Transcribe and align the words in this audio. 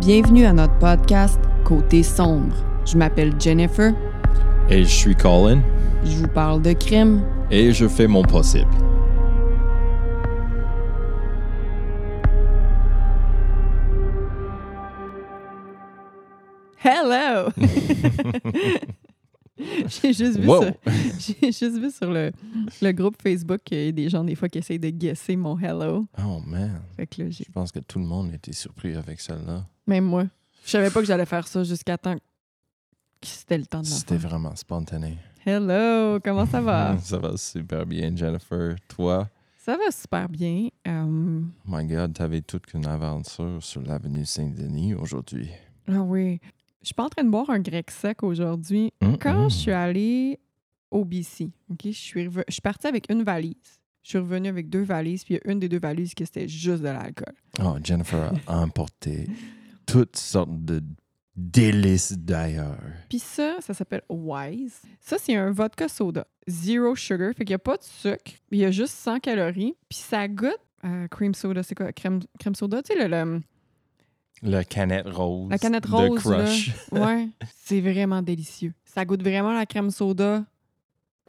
Bienvenue 0.00 0.44
à 0.44 0.52
notre 0.52 0.76
podcast 0.78 1.40
Côté 1.64 2.02
sombre. 2.02 2.54
Je 2.84 2.96
m'appelle 2.96 3.32
Jennifer. 3.40 3.92
Et 4.68 4.82
je 4.84 4.88
suis 4.88 5.14
Colin. 5.16 5.60
Je 6.04 6.16
vous 6.18 6.28
parle 6.28 6.62
de 6.62 6.72
crime. 6.72 7.22
Et 7.50 7.72
je 7.72 7.88
fais 7.88 8.06
mon 8.06 8.22
possible. 8.22 8.70
Hello! 16.82 17.50
J'ai 19.58 20.12
juste 20.12 20.38
vu 20.38 20.46
Wow. 20.46 20.64
juste 21.42 21.78
vu 21.80 21.90
sur 21.90 22.12
le, 22.12 22.30
le 22.82 22.92
groupe 22.92 23.16
Facebook 23.22 23.60
qu'il 23.64 23.84
y 23.84 23.88
a 23.88 23.92
des 23.92 24.10
gens 24.10 24.22
des 24.22 24.34
fois 24.34 24.50
qui 24.50 24.58
essayent 24.58 24.78
de 24.78 24.90
guesser 24.90 25.34
mon 25.36 25.58
hello. 25.58 26.06
Oh 26.18 26.40
man. 26.46 26.82
Fait 26.96 27.06
que 27.06 27.22
là, 27.22 27.30
j'ai 27.30 27.44
Je 27.44 27.52
pense 27.52 27.72
que 27.72 27.78
tout 27.78 27.98
le 27.98 28.04
monde 28.04 28.32
était 28.34 28.52
surpris 28.52 28.94
avec 28.94 29.18
celle-là. 29.20 29.64
Même 29.86 30.04
moi, 30.04 30.26
je 30.64 30.70
savais 30.70 30.90
pas 30.90 31.00
que 31.00 31.06
j'allais 31.06 31.26
faire 31.26 31.46
ça 31.46 31.62
jusqu'à 31.64 31.96
temps 31.98 32.16
que 32.16 33.26
c'était 33.26 33.58
le 33.58 33.66
temps 33.66 33.80
de 33.80 33.86
C'était 33.86 34.16
vraiment 34.16 34.54
spontané. 34.56 35.16
Hello, 35.44 36.18
comment 36.24 36.44
ça 36.46 36.60
va? 36.60 36.98
Ça 37.00 37.18
va 37.18 37.36
super 37.36 37.86
bien, 37.86 38.14
Jennifer. 38.16 38.74
Toi, 38.88 39.28
Ça 39.56 39.76
va 39.76 39.90
super 39.92 40.28
bien. 40.28 40.68
Oh 40.88 40.90
my 41.66 41.84
God, 41.86 42.14
t'avais 42.14 42.40
toute 42.42 42.66
qu'une 42.66 42.86
aventure 42.86 43.62
sur 43.62 43.80
l'avenue 43.82 44.24
Saint-Denis 44.24 44.94
aujourd'hui. 44.94 45.48
ah 45.88 46.00
oui, 46.02 46.40
je 46.82 46.86
suis 46.86 46.94
pas 46.94 47.04
en 47.04 47.08
train 47.08 47.22
de 47.24 47.30
boire 47.30 47.48
un 47.50 47.60
grec 47.60 47.90
sec 47.92 48.22
aujourd'hui. 48.24 48.92
Quand 49.20 49.48
je 49.48 49.54
suis 49.54 49.70
allée 49.72 50.40
au 50.90 51.04
BC, 51.04 51.50
ok, 51.70 51.80
je 51.86 51.90
suis, 51.90 52.26
reve- 52.26 52.44
je 52.48 52.52
suis 52.54 52.60
partie 52.62 52.88
avec 52.88 53.06
une 53.10 53.22
valise. 53.22 53.54
Je 54.02 54.10
suis 54.10 54.18
revenue 54.18 54.48
avec 54.48 54.68
deux 54.68 54.82
valises, 54.84 55.24
puis 55.24 55.34
il 55.34 55.40
y 55.44 55.48
a 55.48 55.52
une 55.52 55.58
des 55.60 55.68
deux 55.68 55.80
valises 55.80 56.14
qui 56.14 56.24
c'était 56.26 56.46
juste 56.48 56.80
de 56.82 56.88
l'alcool. 56.88 57.34
Oh, 57.60 57.76
Jennifer 57.82 58.32
a 58.48 58.58
emporté 58.62 59.28
toutes 59.86 60.16
sortes 60.16 60.64
de 60.64 60.82
délices 61.36 62.12
d'ailleurs. 62.16 62.78
Puis 63.08 63.18
ça, 63.18 63.56
ça 63.60 63.74
s'appelle 63.74 64.02
Wise. 64.08 64.80
Ça, 65.00 65.16
c'est 65.18 65.36
un 65.36 65.50
vodka 65.50 65.88
soda. 65.88 66.26
Zero 66.48 66.94
sugar. 66.96 67.32
Fait 67.36 67.44
qu'il 67.44 67.52
n'y 67.52 67.54
a 67.54 67.58
pas 67.58 67.76
de 67.76 67.82
sucre. 67.82 68.32
Il 68.50 68.58
y 68.58 68.64
a 68.64 68.70
juste 68.70 68.94
100 68.94 69.20
calories. 69.20 69.74
Puis 69.88 69.98
ça 69.98 70.26
goûte 70.28 70.56
euh, 70.84 71.06
cream 71.08 71.34
soda. 71.34 71.62
C'est 71.62 71.74
quoi? 71.74 71.92
Crème, 71.92 72.20
crème 72.38 72.54
soda? 72.54 72.82
Tu 72.82 72.94
sais, 72.94 73.08
le, 73.08 73.08
le- 73.08 73.42
La 74.42 74.64
canette 74.64 75.06
rose. 75.08 75.50
la 75.50 75.58
canette 75.58 75.84
de 75.84 75.90
rose. 75.90 76.24
là. 76.26 76.44
Crush. 76.44 76.70
Ouais. 76.92 77.28
c'est 77.64 77.80
vraiment 77.80 78.22
délicieux. 78.22 78.72
Ça 78.84 79.04
goûte 79.04 79.22
vraiment 79.22 79.52
la 79.52 79.66
crème 79.66 79.90
soda. 79.90 80.44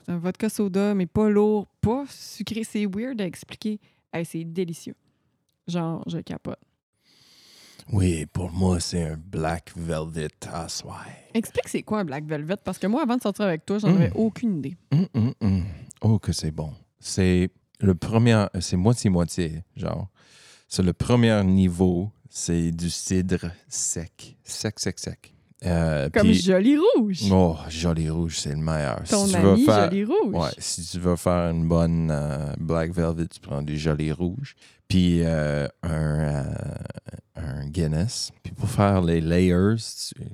C'est 0.05 0.11
un 0.13 0.17
vodka 0.19 0.47
soda, 0.47 0.93
mais 0.93 1.05
pas 1.05 1.29
lourd, 1.29 1.67
pas 1.81 2.05
sucré. 2.09 2.63
C'est 2.63 2.85
weird 2.85 3.19
à 3.19 3.25
expliquer. 3.25 3.79
Hey, 4.13 4.23
c'est 4.23 4.45
délicieux. 4.45 4.95
Genre, 5.67 6.01
je 6.07 6.19
capote. 6.19 6.59
Oui, 7.93 8.25
pour 8.25 8.51
moi, 8.51 8.79
c'est 8.79 9.01
un 9.03 9.17
Black 9.17 9.71
Velvet 9.75 10.27
à 10.51 10.67
soir. 10.67 11.05
Explique 11.33 11.69
c'est 11.69 11.83
quoi 11.83 11.99
un 11.99 12.05
Black 12.05 12.25
Velvet, 12.25 12.57
parce 12.63 12.77
que 12.77 12.87
moi, 12.87 13.03
avant 13.03 13.15
de 13.17 13.21
sortir 13.21 13.45
avec 13.45 13.65
toi, 13.65 13.79
j'en 13.79 13.95
avais 13.95 14.09
Mm. 14.09 14.13
aucune 14.15 14.57
idée. 14.57 14.75
Hum, 14.91 15.33
hum. 15.41 15.63
Oh, 16.01 16.19
que 16.19 16.31
c'est 16.33 16.51
bon. 16.51 16.73
C'est 16.99 17.49
le 17.79 17.95
premier, 17.95 18.45
c'est 18.59 18.75
moitié-moitié, 18.77 19.63
genre. 19.75 20.09
C'est 20.67 20.83
le 20.83 20.93
premier 20.93 21.41
niveau, 21.43 22.11
c'est 22.29 22.71
du 22.71 22.89
cidre 22.89 23.51
sec. 23.69 24.37
Sec, 24.43 24.79
sec, 24.79 24.99
sec. 24.99 25.33
Euh, 25.65 26.09
Comme 26.13 26.31
Joli 26.33 26.77
Rouge. 26.77 27.21
Oh, 27.31 27.55
Jolly 27.69 28.09
Rouge, 28.09 28.37
c'est 28.37 28.51
le 28.51 28.57
meilleur. 28.57 29.01
Ton 29.09 29.25
si 29.25 29.33
tu 29.33 29.39
veux 29.39 29.51
ami 29.53 29.65
faire, 29.65 29.89
Joli 29.89 30.03
Rouge. 30.03 30.33
Ouais, 30.35 30.49
si 30.59 30.85
tu 30.85 30.99
veux 30.99 31.15
faire 31.15 31.49
une 31.51 31.67
bonne 31.67 32.09
euh, 32.11 32.53
Black 32.59 32.91
Velvet, 32.91 33.25
tu 33.27 33.39
prends 33.39 33.61
du 33.63 33.77
Jolly 33.77 34.11
Rouge. 34.11 34.55
Puis 34.87 35.21
euh, 35.23 35.67
un, 35.83 36.45
un 37.35 37.65
Guinness. 37.67 38.31
Puis 38.43 38.53
pour 38.53 38.69
faire 38.69 39.01
les 39.01 39.19
layers, 39.19 39.75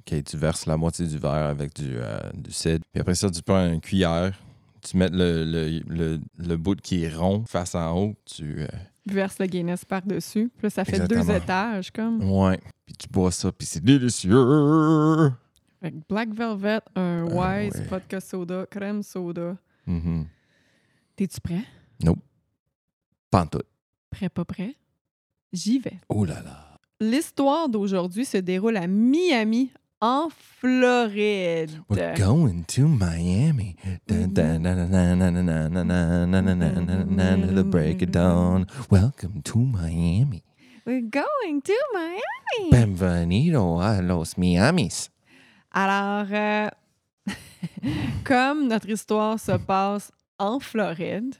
tu, 0.05 0.37
verses 0.37 0.65
la 0.65 0.75
moitié 0.77 1.07
du 1.07 1.17
verre 1.17 1.47
avec 1.47 1.73
du, 1.75 1.95
du 2.33 2.51
cidre. 2.51 2.83
Puis 2.91 3.01
après 3.01 3.15
ça, 3.15 3.29
tu 3.31 3.41
prends 3.41 3.65
une 3.65 3.79
cuillère. 3.81 4.33
Tu 4.81 4.97
mets 4.97 5.09
le, 5.09 5.45
le, 5.45 5.79
le, 5.87 6.19
le 6.37 6.57
bout 6.57 6.79
qui 6.81 7.05
est 7.05 7.15
rond 7.15 7.45
face 7.47 7.73
en 7.75 7.97
haut. 7.97 8.15
Tu, 8.25 8.59
euh, 8.59 8.67
verse 9.05 9.39
le 9.39 9.45
Guinness 9.45 9.85
par-dessus. 9.85 10.51
Puis 10.57 10.65
là, 10.65 10.69
ça 10.69 10.83
fait 10.83 11.07
deux 11.07 11.31
étages, 11.31 11.89
comme. 11.91 12.21
ouais 12.29 12.59
puis 12.85 12.95
tu 12.95 13.07
bois 13.09 13.31
ça, 13.31 13.51
puis 13.51 13.65
c'est 13.65 13.83
délicieux. 13.83 15.31
Fait 15.81 15.93
Black 16.09 16.29
Velvet, 16.33 16.81
un 16.95 17.01
euh, 17.01 17.23
Wise, 17.25 17.75
ouais. 17.75 17.87
vodka 17.87 18.19
soda, 18.19 18.65
crème 18.69 19.03
soda. 19.03 19.57
Mm 19.85 19.99
-hmm. 19.99 20.25
T'es-tu 21.15 21.41
prêt? 21.41 21.65
Non. 22.03 22.15
Pas 23.29 23.41
en 23.41 23.47
tout. 23.47 23.61
Prêt, 24.09 24.29
pas 24.29 24.45
prêt? 24.45 24.75
J'y 25.51 25.79
vais. 25.79 25.99
Oh 26.09 26.25
là 26.25 26.41
là. 26.41 26.79
L'histoire 26.99 27.69
d'aujourd'hui 27.69 28.25
se 28.25 28.37
déroule 28.37 28.77
à 28.77 28.87
Miami, 28.87 29.71
en 30.03 30.29
Floride. 30.59 31.71
We're 31.89 32.15
going 32.17 32.65
to 32.67 32.87
Miami. 32.87 33.75
The 34.07 34.27
Break 37.65 38.01
it 38.01 38.11
down. 38.11 38.67
Welcome 38.89 39.41
to 39.43 39.59
Miami. 39.59 40.43
We're 40.85 40.99
going 40.99 41.61
to 41.61 41.73
Miami. 41.93 42.69
Bienvenido 42.69 43.79
a 43.79 44.01
los 44.01 44.37
Miamis. 44.37 45.09
Alors, 45.71 46.27
euh, 46.29 46.69
comme 48.25 48.67
notre 48.67 48.89
histoire 48.89 49.39
se 49.39 49.53
passe 49.53 50.11
en 50.37 50.59
Floride, 50.59 51.35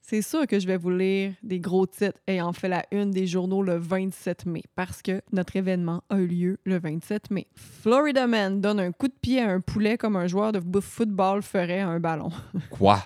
c'est 0.00 0.22
sûr 0.22 0.46
que 0.46 0.60
je 0.60 0.68
vais 0.68 0.76
vous 0.76 0.90
lire 0.90 1.32
des 1.42 1.58
gros 1.58 1.86
titres 1.86 2.20
ayant 2.28 2.52
fait 2.52 2.68
la 2.68 2.84
une 2.92 3.10
des 3.10 3.26
journaux 3.26 3.60
le 3.60 3.76
27 3.76 4.46
mai, 4.46 4.62
parce 4.76 5.02
que 5.02 5.20
notre 5.32 5.56
événement 5.56 6.04
a 6.08 6.18
eu 6.18 6.28
lieu 6.28 6.58
le 6.64 6.78
27 6.78 7.32
mai. 7.32 7.48
Florida 7.56 8.28
Man 8.28 8.60
donne 8.60 8.78
un 8.78 8.92
coup 8.92 9.08
de 9.08 9.16
pied 9.20 9.42
à 9.42 9.50
un 9.50 9.60
poulet 9.60 9.98
comme 9.98 10.14
un 10.14 10.28
joueur 10.28 10.52
de 10.52 10.60
football 10.80 11.42
ferait 11.42 11.80
à 11.80 11.88
un 11.88 11.98
ballon. 11.98 12.30
Quoi? 12.70 13.02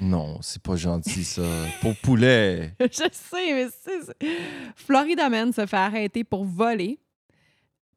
Non, 0.00 0.38
c'est 0.42 0.62
pas 0.62 0.76
gentil 0.76 1.24
ça. 1.24 1.42
Pour 1.80 1.94
poulet. 2.02 2.74
je 2.80 2.86
sais, 3.12 3.52
mais 3.54 3.68
c'est... 3.82 4.02
c'est- 4.02 4.28
Florida 4.76 5.28
Man 5.30 5.52
se 5.52 5.64
fait 5.66 5.76
arrêter 5.76 6.22
pour 6.24 6.44
voler, 6.44 6.98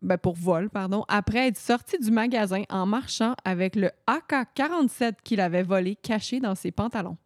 ben 0.02 0.18
pour 0.18 0.36
vol, 0.36 0.70
pardon, 0.70 1.04
après 1.10 1.48
être 1.48 1.58
sorti 1.58 1.98
du 2.00 2.12
magasin 2.12 2.64
en 2.70 2.86
marchant 2.86 3.36
avec 3.44 3.76
le 3.76 3.92
AK-47 4.08 5.16
qu'il 5.24 5.42
avait 5.42 5.64
volé 5.64 5.96
caché 5.96 6.40
dans 6.40 6.56
ses 6.56 6.72
pantalons. 6.72 7.18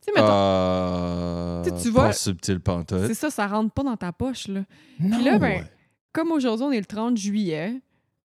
Tu 0.00 0.12
sais, 0.12 0.20
mettons, 0.20 0.28
Euh, 0.32 1.62
Tu 1.64 1.70
tu 1.82 1.92
pas 1.92 2.02
vois- 2.02 2.12
subtil 2.12 2.60
pantoute. 2.60 3.06
c'est 3.06 3.14
ça, 3.14 3.30
ça 3.30 3.46
rentre 3.46 3.72
pas 3.72 3.82
dans 3.82 3.96
ta 3.96 4.12
poche, 4.12 4.48
là. 4.48 4.64
Non. 5.00 5.24
là, 5.24 5.38
ben- 5.38 5.66
Comme 6.12 6.30
aujourd'hui, 6.30 6.64
on 6.66 6.70
est 6.72 6.78
le 6.78 6.84
30 6.84 7.16
juillet, 7.16 7.80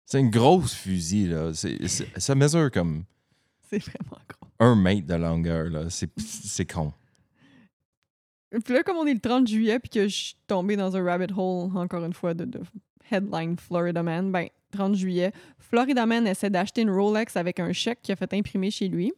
C'est 0.05 0.19
une 0.21 0.29
grosse 0.31 0.73
fusil, 0.73 1.27
là. 1.27 1.51
Ça 2.17 2.33
mesure 2.35 2.71
comme 2.71 3.03
c'est 3.69 3.79
vraiment 3.79 4.17
gros. 4.29 4.36
Un 4.59 4.75
mètre 4.75 5.07
de 5.07 5.15
longueur, 5.15 5.69
là. 5.69 5.89
C'est 5.89 6.09
c'est 6.19 6.65
con. 6.65 6.93
Puis 8.63 8.73
là, 8.73 8.83
comme 8.83 8.97
on 8.97 9.05
est 9.05 9.13
le 9.13 9.19
30 9.19 9.47
juillet, 9.47 9.79
puis 9.79 9.89
que 9.89 10.07
je 10.07 10.15
suis 10.15 10.37
tombée 10.47 10.77
dans 10.77 10.95
un 10.95 11.03
rabbit 11.03 11.33
hole, 11.35 11.75
encore 11.75 12.05
une 12.05 12.13
fois, 12.13 12.33
de, 12.33 12.45
de 12.45 12.61
headline 13.11 13.57
Florida 13.57 14.01
Man, 14.01 14.31
ben, 14.31 14.47
30 14.71 14.95
juillet, 14.95 15.33
Florida 15.59 16.05
Man 16.05 16.25
essaie 16.27 16.49
d'acheter 16.49 16.81
une 16.81 16.89
Rolex 16.89 17.35
avec 17.35 17.59
un 17.59 17.73
chèque 17.73 18.01
qu'il 18.01 18.13
a 18.13 18.15
fait 18.15 18.33
imprimer 18.33 18.71
chez 18.71 18.87
lui. 18.87 19.13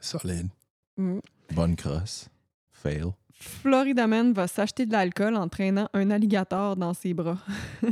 Solide. 0.00 0.48
Mm. 0.96 1.18
Bonne 1.52 1.76
crosse. 1.76 2.28
Fail. 2.72 3.12
Florida 3.32 4.06
Man 4.06 4.32
va 4.32 4.46
s'acheter 4.46 4.86
de 4.86 4.92
l'alcool 4.92 5.36
en 5.36 5.48
traînant 5.48 5.88
un 5.92 6.10
alligator 6.10 6.76
dans 6.76 6.94
ses 6.94 7.14
bras. 7.14 7.38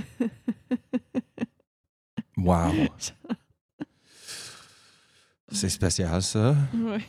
Wow. 2.38 2.86
C'est 5.50 5.68
spécial, 5.68 6.22
ça. 6.22 6.54
Ouais. 6.74 7.00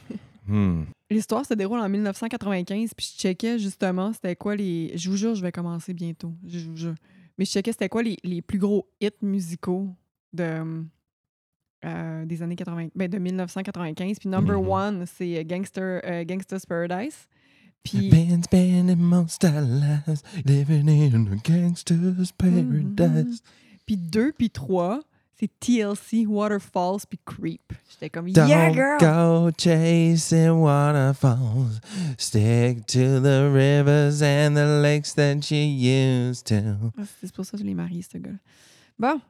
Hmm. 0.47 0.83
L'histoire 1.11 1.45
se 1.45 1.53
déroule 1.53 1.79
en 1.79 1.89
1995, 1.89 2.93
puis 2.95 3.11
je 3.13 3.21
checkais 3.21 3.59
justement 3.59 4.13
c'était 4.13 4.35
quoi 4.35 4.55
les. 4.55 4.91
Je 4.97 5.09
vous 5.09 5.17
jure, 5.17 5.35
je 5.35 5.41
vais 5.41 5.51
commencer 5.51 5.93
bientôt. 5.93 6.33
Je 6.47 6.59
vous 6.69 6.75
jure. 6.75 6.95
Mais 7.37 7.45
je 7.45 7.51
checkais 7.51 7.71
c'était 7.71 7.89
quoi 7.89 8.03
les, 8.03 8.17
les 8.23 8.41
plus 8.41 8.57
gros 8.59 8.87
hits 8.99 9.09
musicaux 9.21 9.87
de, 10.33 10.83
euh, 11.85 12.25
des 12.25 12.41
années 12.41 12.55
80, 12.55 12.89
ben 12.95 13.09
de 13.09 13.17
1995. 13.17 14.19
Puis 14.19 14.29
number 14.29 14.59
Mhm. 14.61 14.67
one, 14.69 15.05
c'est 15.05 15.43
Gangster, 15.45 16.01
euh, 16.03 16.23
Gangsta's 16.25 16.65
Paradise. 16.65 17.27
Puis. 17.83 18.09
Been 18.09 18.43
spending 18.43 18.97
most 18.97 19.43
our 19.45 19.61
lives 19.61 20.21
living 20.45 20.89
in 20.89 21.27
a 21.31 21.35
gangster's 21.37 22.31
paradise. 22.33 23.41
Puis 23.85 23.97
deux, 23.97 24.31
puis 24.33 24.49
trois, 24.49 25.01
c'est 25.39 25.49
TLC, 25.59 26.27
Waterfalls, 26.27 27.05
puis 27.07 27.19
Creep. 27.25 27.71
J'étais 27.89 28.09
comme, 28.09 28.29
Don't 28.31 28.47
yeah, 28.49 28.71
girl! 28.73 28.97
go 28.99 29.51
chasing 29.57 30.59
waterfalls. 30.59 31.79
Stick 32.17 32.85
to 32.87 33.21
the 33.21 33.49
rivers 33.49 34.21
and 34.21 34.55
the 34.55 34.81
lakes 34.81 35.13
that 35.13 35.49
you 35.49 35.61
used 35.61 36.47
to. 36.47 36.91
Ah, 36.97 37.03
c'est 37.21 37.33
pour 37.33 37.45
ça 37.45 37.51
que 37.51 37.59
je 37.59 37.63
l'ai 37.63 37.73
marié, 37.73 38.01
ce 38.01 38.17
gars 38.17 38.31
Bon. 38.97 39.21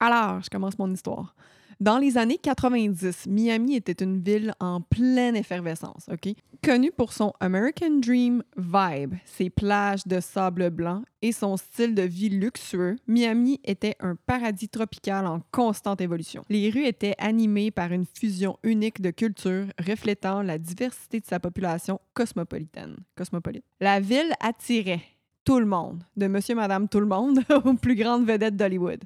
Alors, 0.00 0.42
je 0.42 0.50
commence 0.50 0.76
mon 0.76 0.92
histoire. 0.92 1.36
Dans 1.82 1.98
les 1.98 2.16
années 2.16 2.38
90, 2.38 3.26
Miami 3.26 3.74
était 3.74 4.04
une 4.04 4.22
ville 4.22 4.54
en 4.60 4.80
pleine 4.80 5.34
effervescence, 5.34 6.08
OK? 6.12 6.32
Connue 6.62 6.92
pour 6.92 7.12
son 7.12 7.32
American 7.40 7.98
Dream 7.98 8.44
vibe, 8.56 9.14
ses 9.24 9.50
plages 9.50 10.06
de 10.06 10.20
sable 10.20 10.70
blanc 10.70 11.02
et 11.22 11.32
son 11.32 11.56
style 11.56 11.96
de 11.96 12.02
vie 12.02 12.28
luxueux, 12.28 12.94
Miami 13.08 13.58
était 13.64 13.96
un 13.98 14.14
paradis 14.14 14.68
tropical 14.68 15.26
en 15.26 15.40
constante 15.50 16.00
évolution. 16.00 16.44
Les 16.48 16.70
rues 16.70 16.86
étaient 16.86 17.16
animées 17.18 17.72
par 17.72 17.90
une 17.90 18.06
fusion 18.06 18.60
unique 18.62 19.00
de 19.00 19.10
cultures 19.10 19.66
reflétant 19.84 20.42
la 20.42 20.58
diversité 20.58 21.18
de 21.18 21.26
sa 21.26 21.40
population 21.40 22.00
cosmopolitaine. 22.14 22.94
Cosmopolite. 23.16 23.64
La 23.80 23.98
ville 23.98 24.32
attirait 24.38 25.02
tout 25.44 25.58
le 25.58 25.66
monde, 25.66 26.04
de 26.16 26.28
monsieur, 26.28 26.54
madame, 26.54 26.88
tout 26.88 27.00
le 27.00 27.06
monde, 27.06 27.40
aux 27.64 27.74
plus 27.74 27.96
grandes 27.96 28.24
vedettes 28.24 28.56
d'Hollywood. 28.56 29.02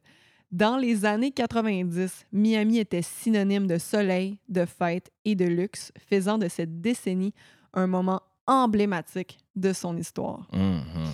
Dans 0.52 0.76
les 0.76 1.04
années 1.04 1.32
90, 1.32 2.26
Miami 2.32 2.78
était 2.78 3.02
synonyme 3.02 3.66
de 3.66 3.78
soleil, 3.78 4.38
de 4.48 4.64
fête 4.64 5.10
et 5.24 5.34
de 5.34 5.44
luxe, 5.44 5.92
faisant 6.08 6.38
de 6.38 6.48
cette 6.48 6.80
décennie 6.80 7.34
un 7.74 7.86
moment 7.86 8.22
emblématique 8.46 9.38
de 9.56 9.72
son 9.72 9.96
histoire. 9.96 10.48
Mhm. 10.52 11.10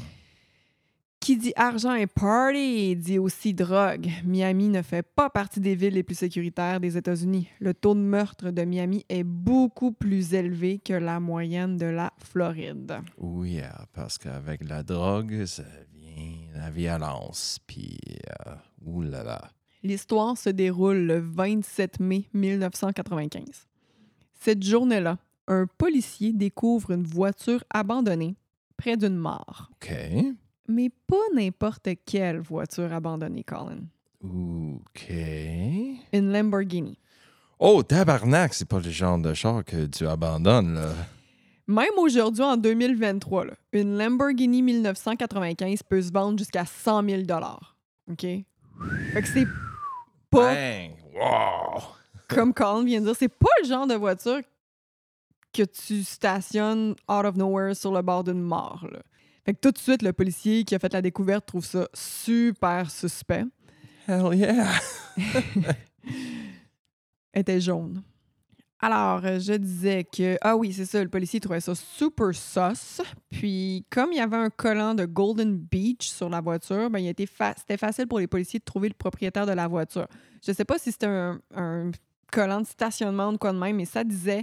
Qui 1.23 1.37
dit 1.37 1.53
argent 1.55 1.95
et 1.95 2.09
party 2.09 2.97
dit 2.97 3.19
aussi 3.21 3.55
drogue. 3.55 4.09
Miami 4.25 4.69
ne 4.69 4.83
fait 4.83 5.05
pas 5.05 5.31
partie 5.31 5.61
des 5.61 5.77
villes 5.77 5.95
les 5.95 6.03
plus 6.03 6.17
sécuritaires 6.19 6.81
des 6.81 6.97
États-Unis. 6.97 7.49
Le 7.61 7.75
taux 7.75 7.95
de 7.95 8.01
meurtre 8.01 8.51
de 8.51 8.63
Miami 8.63 9.07
est 9.09 9.23
beaucoup 9.23 9.93
plus 9.93 10.35
élevé 10.35 10.81
que 10.81 10.95
la 10.95 11.21
moyenne 11.21 11.77
de 11.77 11.87
la 11.87 12.13
Floride. 12.19 12.99
Oui, 13.19 13.61
euh, 13.61 13.69
parce 13.93 14.19
qu'avec 14.19 14.69
la 14.69 14.83
drogue, 14.83 15.45
ça 15.47 15.63
vient 15.95 16.02
la 16.55 16.71
violence. 16.71 17.59
Puis, 17.67 17.99
euh, 18.47 18.55
oulala. 18.85 19.51
L'histoire 19.83 20.37
se 20.39 20.51
déroule 20.51 20.99
le 21.07 21.19
27 21.19 22.01
mai 22.01 22.29
1995. 22.35 23.67
Cette 24.35 24.63
journée-là, 24.63 25.19
un 25.49 25.67
policier 25.67 26.33
découvre 26.33 26.93
une 26.93 27.05
voiture 27.05 27.65
abandonnée 27.71 28.37
près 28.77 28.97
d'une 28.97 29.17
mare. 29.17 29.71
OK. 29.75 29.93
Mais 30.69 30.91
pas 31.07 31.25
n'importe 31.35 31.89
quelle 32.07 32.41
voiture 32.41 32.93
abandonnée, 32.93 33.43
Colin. 33.43 33.85
OK. 34.23 35.13
Une 36.13 36.33
Lamborghini. 36.33 36.99
Oh, 37.59 37.83
tabarnak, 37.83 38.55
c'est 38.55 38.69
pas 38.69 38.81
le 38.81 38.91
genre 38.91 39.19
de 39.19 39.35
char 39.35 39.65
que 39.65 39.87
tu 39.87 40.07
abandonnes, 40.07 40.75
là. 40.75 40.93
Même 41.73 41.97
aujourd'hui, 41.97 42.45
en 42.45 42.59
2023, 42.59 43.47
là, 43.47 43.55
une 43.73 43.97
Lamborghini 43.97 44.61
1995 44.61 45.83
peut 45.85 46.03
se 46.03 46.13
vendre 46.13 46.39
jusqu'à 46.39 46.67
100 46.67 47.09
000 47.09 47.23
OK? 48.11 48.21
Fait 48.21 48.45
que 49.15 49.27
c'est 49.27 49.47
pas, 50.29 50.55
Bang! 50.55 50.91
Wow! 51.15 51.83
comme 52.29 52.53
Colin 52.53 52.85
vient 52.85 53.01
de 53.01 53.07
dire, 53.07 53.17
c'est 53.17 53.29
pas 53.29 53.49
le 53.63 53.69
genre 53.69 53.87
de 53.87 53.95
voiture 53.95 54.43
que 55.51 55.63
tu 55.63 56.05
stationnes 56.05 56.95
out 57.09 57.25
of 57.25 57.37
nowhere 57.37 57.75
sur 57.75 57.91
le 57.93 58.03
bord 58.03 58.25
d'une 58.25 58.43
mare. 58.43 58.87
Là. 58.93 59.01
Fait 59.47 59.55
que 59.55 59.61
tout 59.61 59.71
de 59.71 59.79
suite, 59.79 60.03
le 60.03 60.13
policier 60.13 60.65
qui 60.65 60.75
a 60.75 60.79
fait 60.79 60.93
la 60.93 61.01
découverte 61.01 61.47
trouve 61.47 61.65
ça 61.65 61.89
super 61.95 62.91
suspect. 62.91 63.47
Hell 64.07 64.35
yeah! 64.35 64.67
Elle 67.33 67.41
était 67.41 67.63
jaune. 67.63 68.03
Alors, 68.85 69.25
euh, 69.25 69.39
je 69.39 69.53
disais 69.53 70.03
que. 70.05 70.37
Ah 70.41 70.57
oui, 70.57 70.73
c'est 70.73 70.85
ça, 70.87 71.03
le 71.03 71.09
policier 71.09 71.39
trouvait 71.39 71.61
ça 71.61 71.75
super 71.75 72.35
sus. 72.35 73.03
Puis, 73.31 73.87
comme 73.91 74.11
il 74.13 74.17
y 74.19 74.21
avait 74.21 74.37
un 74.37 74.51
collant 74.51 74.95
de 74.95 75.05
Golden 75.07 75.57
Beach 75.57 76.09
sur 76.09 76.29
la 76.29 76.41
voiture, 76.41 76.91
ben, 76.91 76.99
il 76.99 77.07
était 77.09 77.27
fa- 77.27 77.55
c'était 77.57 77.77
facile 77.77 78.09
pour 78.09 78.19
les 78.19 78.27
policiers 78.27 78.59
de 78.59 78.65
trouver 78.65 78.89
le 78.89 78.95
propriétaire 78.95 79.47
de 79.47 79.53
la 79.53 79.69
voiture. 79.69 80.09
Je 80.45 80.53
sais 80.53 80.65
pas 80.65 80.79
si 80.79 80.91
c'était 80.91 81.07
un, 81.07 81.41
un 81.55 81.93
collant 82.33 82.61
de 82.61 82.67
stationnement 82.67 83.29
ou 83.31 83.39
quoi 83.39 83.53
de 83.53 83.59
même, 83.59 83.77
mais 83.77 83.85
ça 83.85 84.03
disait 84.03 84.43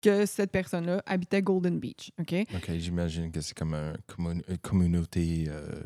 que 0.00 0.24
cette 0.24 0.50
personne-là 0.50 1.02
habitait 1.04 1.42
Golden 1.42 1.78
Beach. 1.78 2.10
OK? 2.18 2.34
OK, 2.54 2.70
j'imagine 2.78 3.30
que 3.30 3.42
c'est 3.42 3.52
comme 3.56 3.74
un 3.74 3.92
une 4.18 4.56
communauté 4.62 5.44
euh, 5.48 5.82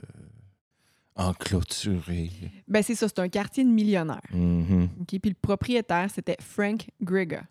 enclôturée. 1.17 2.31
Ben, 2.69 2.82
c'est 2.82 2.94
ça, 2.94 3.09
c'est 3.09 3.19
un 3.19 3.29
quartier 3.29 3.65
de 3.65 3.69
millionnaires. 3.70 4.20
OK? 4.32 5.19
Puis, 5.20 5.31
le 5.31 5.35
propriétaire, 5.41 6.09
c'était 6.12 6.37
Frank 6.41 6.88
Griga. 7.00 7.43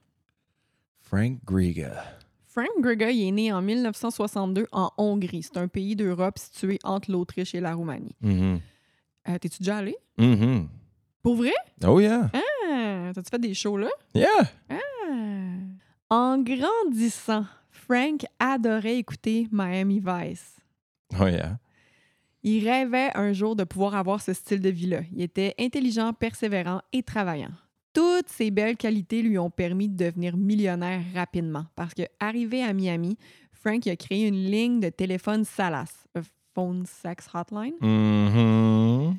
Frank 1.13 1.45
Griga. 1.45 2.03
Frank 2.47 2.71
Griga 2.81 3.11
il 3.11 3.27
est 3.27 3.31
né 3.31 3.53
en 3.53 3.61
1962 3.61 4.65
en 4.71 4.89
Hongrie. 4.97 5.43
C'est 5.43 5.57
un 5.57 5.67
pays 5.67 5.95
d'Europe 5.95 6.39
situé 6.39 6.79
entre 6.83 7.11
l'Autriche 7.11 7.53
et 7.53 7.59
la 7.59 7.75
Roumanie. 7.75 8.15
Mhm. 8.19 8.59
Euh, 9.29 9.37
T'es-tu 9.37 9.59
déjà 9.59 9.77
allé? 9.77 9.95
Mhm. 10.17 10.67
Pour 11.21 11.35
vrai? 11.35 11.53
Oh 11.85 11.99
yeah! 11.99 12.31
Ah, 12.33 13.11
T'as-tu 13.13 13.29
fait 13.29 13.37
des 13.39 13.53
shows 13.53 13.77
là? 13.77 13.89
Yeah! 14.15 14.27
Ah. 14.71 14.79
En 16.09 16.39
grandissant, 16.39 17.45
Frank 17.69 18.25
adorait 18.39 18.97
écouter 18.97 19.47
Miami 19.51 20.01
Vice. 20.03 20.57
Oh 21.21 21.27
yeah! 21.27 21.59
Il 22.41 22.67
rêvait 22.67 23.11
un 23.13 23.33
jour 23.33 23.55
de 23.55 23.63
pouvoir 23.65 23.93
avoir 23.93 24.19
ce 24.19 24.33
style 24.33 24.61
de 24.61 24.69
vie-là. 24.69 25.01
Il 25.15 25.21
était 25.21 25.53
intelligent, 25.59 26.11
persévérant 26.11 26.81
et 26.91 27.03
travaillant. 27.03 27.51
Toutes 28.15 28.29
ces 28.29 28.51
belles 28.51 28.77
qualités 28.77 29.23
lui 29.23 29.39
ont 29.39 29.49
permis 29.49 29.89
de 29.89 30.05
devenir 30.05 30.37
millionnaire 30.37 31.01
rapidement 31.15 31.65
parce 31.75 31.95
que, 31.95 32.03
arrivé 32.19 32.61
à 32.61 32.71
Miami, 32.71 33.17
Frank 33.51 33.87
a 33.87 33.95
créé 33.95 34.27
une 34.27 34.51
ligne 34.51 34.79
de 34.79 34.89
téléphone 34.89 35.43
Salas, 35.45 36.05
a 36.13 36.19
phone 36.53 36.85
sex 36.85 37.27
hotline. 37.33 37.73
Mhm. 37.81 39.17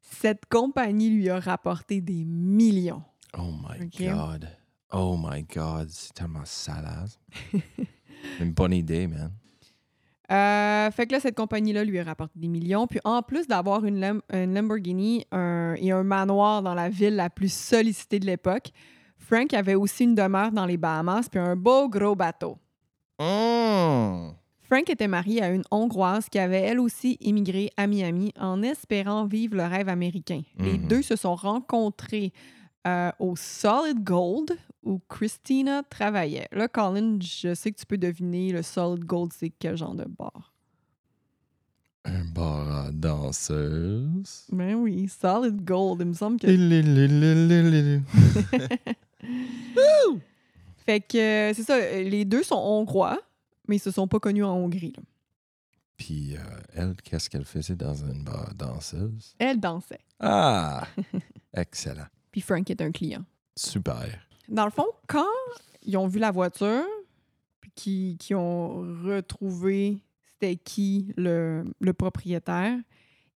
Cette 0.00 0.46
compagnie 0.46 1.10
lui 1.10 1.30
a 1.30 1.38
rapporté 1.38 2.00
des 2.00 2.24
millions. 2.24 3.04
Oh 3.38 3.52
my. 3.52 3.88
God. 3.96 4.48
Oh 4.92 5.16
my 5.16 5.44
God. 5.44 5.88
C'est 5.90 6.12
tellement 6.12 6.44
salade. 6.44 7.10
Une 8.40 8.52
bonne 8.52 8.72
idée, 8.72 9.06
man. 9.06 9.30
Euh, 10.32 10.90
fait 10.90 11.06
que 11.06 11.12
là, 11.12 11.20
cette 11.20 11.36
compagnie-là 11.36 11.84
lui 11.84 11.98
a 11.98 12.04
rapporté 12.04 12.38
des 12.38 12.48
millions. 12.48 12.86
Puis 12.86 13.00
en 13.04 13.20
plus 13.22 13.46
d'avoir 13.46 13.84
une, 13.84 14.00
Lam- 14.00 14.22
une 14.32 14.54
Lamborghini 14.54 15.26
un- 15.30 15.74
et 15.78 15.90
un 15.92 16.02
manoir 16.02 16.62
dans 16.62 16.74
la 16.74 16.88
ville 16.88 17.16
la 17.16 17.28
plus 17.28 17.52
sollicitée 17.52 18.18
de 18.18 18.26
l'époque, 18.26 18.70
Frank 19.18 19.52
avait 19.54 19.74
aussi 19.74 20.04
une 20.04 20.14
demeure 20.14 20.50
dans 20.52 20.66
les 20.66 20.76
Bahamas 20.78 21.28
puis 21.30 21.38
un 21.40 21.54
beau 21.54 21.88
gros 21.88 22.14
bateau. 22.16 22.56
Mm. 23.20 24.30
Frank 24.62 24.88
était 24.88 25.08
marié 25.08 25.42
à 25.42 25.50
une 25.50 25.64
Hongroise 25.70 26.28
qui 26.30 26.38
avait 26.38 26.62
elle 26.62 26.80
aussi 26.80 27.18
immigré 27.20 27.70
à 27.76 27.86
Miami 27.86 28.32
en 28.40 28.62
espérant 28.62 29.26
vivre 29.26 29.54
le 29.56 29.64
rêve 29.64 29.88
américain. 29.90 30.40
Les 30.58 30.78
Mhm. 30.78 30.88
deux 30.88 31.02
se 31.02 31.14
sont 31.14 31.34
rencontrés 31.34 32.32
euh, 32.86 33.10
au 33.18 33.36
Solid 33.36 34.02
Gold 34.02 34.56
où 34.82 35.00
Christina 35.08 35.82
travaillait. 35.84 36.48
Là, 36.52 36.66
Colin, 36.68 37.18
je 37.20 37.54
sais 37.54 37.70
que 37.72 37.78
tu 37.78 37.86
peux 37.86 37.98
deviner 37.98 38.50
le 38.52 38.62
Solid 38.62 39.04
Gold, 39.04 39.32
c'est 39.32 39.50
quel 39.50 39.76
genre 39.76 39.94
de 39.94 40.04
bar? 40.04 40.52
Un 42.04 42.24
bar 42.24 42.86
à 42.86 42.90
danseuse. 42.90 44.46
Ben 44.50 44.74
oui, 44.74 45.08
Solid 45.08 45.64
Gold, 45.64 46.00
il 46.00 46.06
me 46.08 46.14
semble 46.14 46.40
que... 46.40 46.46
Fait 50.84 51.00
que 51.00 51.16
euh, 51.50 51.54
c'est 51.54 51.62
ça, 51.62 51.76
euh, 51.76 52.02
les 52.02 52.24
deux 52.24 52.42
sont 52.42 52.56
hongrois, 52.56 53.20
mais 53.68 53.76
ils 53.76 53.80
se 53.80 53.92
sont 53.92 54.08
pas 54.08 54.18
connus 54.18 54.42
en 54.42 54.54
Hongrie. 54.56 54.92
là. 54.96 55.02
Puis 55.96 56.36
euh, 56.36 56.40
elle, 56.74 56.96
qu'est-ce 57.04 57.30
qu'elle 57.30 57.44
faisait 57.44 57.76
dans 57.76 57.94
une 57.94 58.24
bar 58.24 58.48
à 58.50 58.54
danseuse? 58.54 59.36
Elle 59.38 59.60
dansait, 59.60 60.00
Ah! 60.18 60.88
Excellent. 61.54 62.06
Puis 62.32 62.40
Frank 62.40 62.68
est 62.70 62.80
un 62.80 62.90
client. 62.90 63.24
Super. 63.56 64.08
Dans 64.48 64.64
le 64.64 64.70
fond, 64.72 64.86
quand 65.06 65.24
ils 65.82 65.96
ont 65.96 66.08
vu 66.08 66.18
la 66.18 66.30
voiture, 66.32 66.84
puis 67.60 67.70
qu'ils 67.76 68.16
qu'ils 68.18 68.36
ont 68.36 68.80
retrouvé 69.04 69.98
c'était 70.40 70.56
qui 70.56 71.12
le, 71.16 71.62
le 71.80 71.92
propriétaire, 71.92 72.76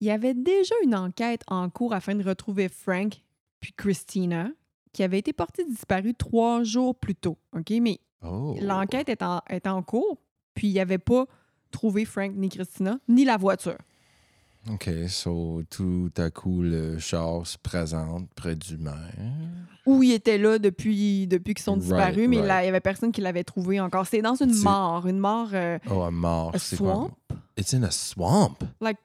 il 0.01 0.07
y 0.07 0.11
avait 0.11 0.35
déjà 0.35 0.75
une 0.85 0.95
enquête 0.95 1.43
en 1.49 1.69
cours 1.69 1.95
afin 1.95 2.15
de 2.15 2.23
retrouver 2.23 2.69
Frank 2.69 3.21
puis 3.59 3.73
Christina, 3.73 4.51
qui 4.93 5.03
avait 5.03 5.19
été 5.19 5.33
portée 5.33 5.65
disparue 5.65 6.15
trois 6.15 6.63
jours 6.65 6.95
plus 6.95 7.15
tôt. 7.17 7.39
OK? 7.57 7.71
Mais 7.81 7.99
Oh. 8.25 8.57
l'enquête 8.61 9.09
est 9.09 9.21
en, 9.23 9.41
est 9.49 9.67
en 9.67 9.83
cours, 9.83 10.17
puis 10.55 10.69
il 10.69 10.73
n'y 10.75 10.79
avait 10.81 10.99
pas 10.99 11.27
trouvé 11.73 12.05
Frank 12.05 12.33
ni 12.37 12.49
Christina, 12.49 13.01
ni 13.09 13.25
la 13.25 13.37
voiture. 13.37 13.79
OK, 14.71 14.89
so 15.09 15.63
tout 15.71 16.11
à 16.17 16.31
coup, 16.31 16.63
le 16.63 16.99
char 16.99 17.45
se 17.47 17.59
présente 17.59 18.29
près 18.35 18.55
du 18.55 18.79
maire. 18.79 18.95
Où 19.87 20.05
il 20.05 20.13
était 20.13 20.39
là 20.39 20.59
depuis, 20.61 21.27
depuis 21.27 21.55
qu'ils 21.55 21.65
sont 21.65 21.73
Right, 21.73 21.83
disparus, 21.83 22.29
mais 22.29 22.41
right. 22.41 22.61
il 22.61 22.63
n'y 22.63 22.69
avait 22.69 22.81
personne 22.81 23.11
qui 23.11 23.21
l'avait 23.21 23.43
trouvé 23.43 23.81
encore. 23.81 24.07
C'est 24.07 24.23
dans 24.23 24.37
une 24.41 24.55
mare, 24.63 25.07
une 25.09 25.19
mare 25.19 25.49
euh, 25.55 25.79
Oh, 25.91 26.03
un 26.03 26.13
mort. 26.13 26.53
C'est 26.59 26.77
quoi? 26.77 26.93
swamp? 26.95 27.11
It's 27.57 27.75
in 27.75 27.83
a 27.83 27.91
swamp. 27.91 28.63
like 28.81 28.99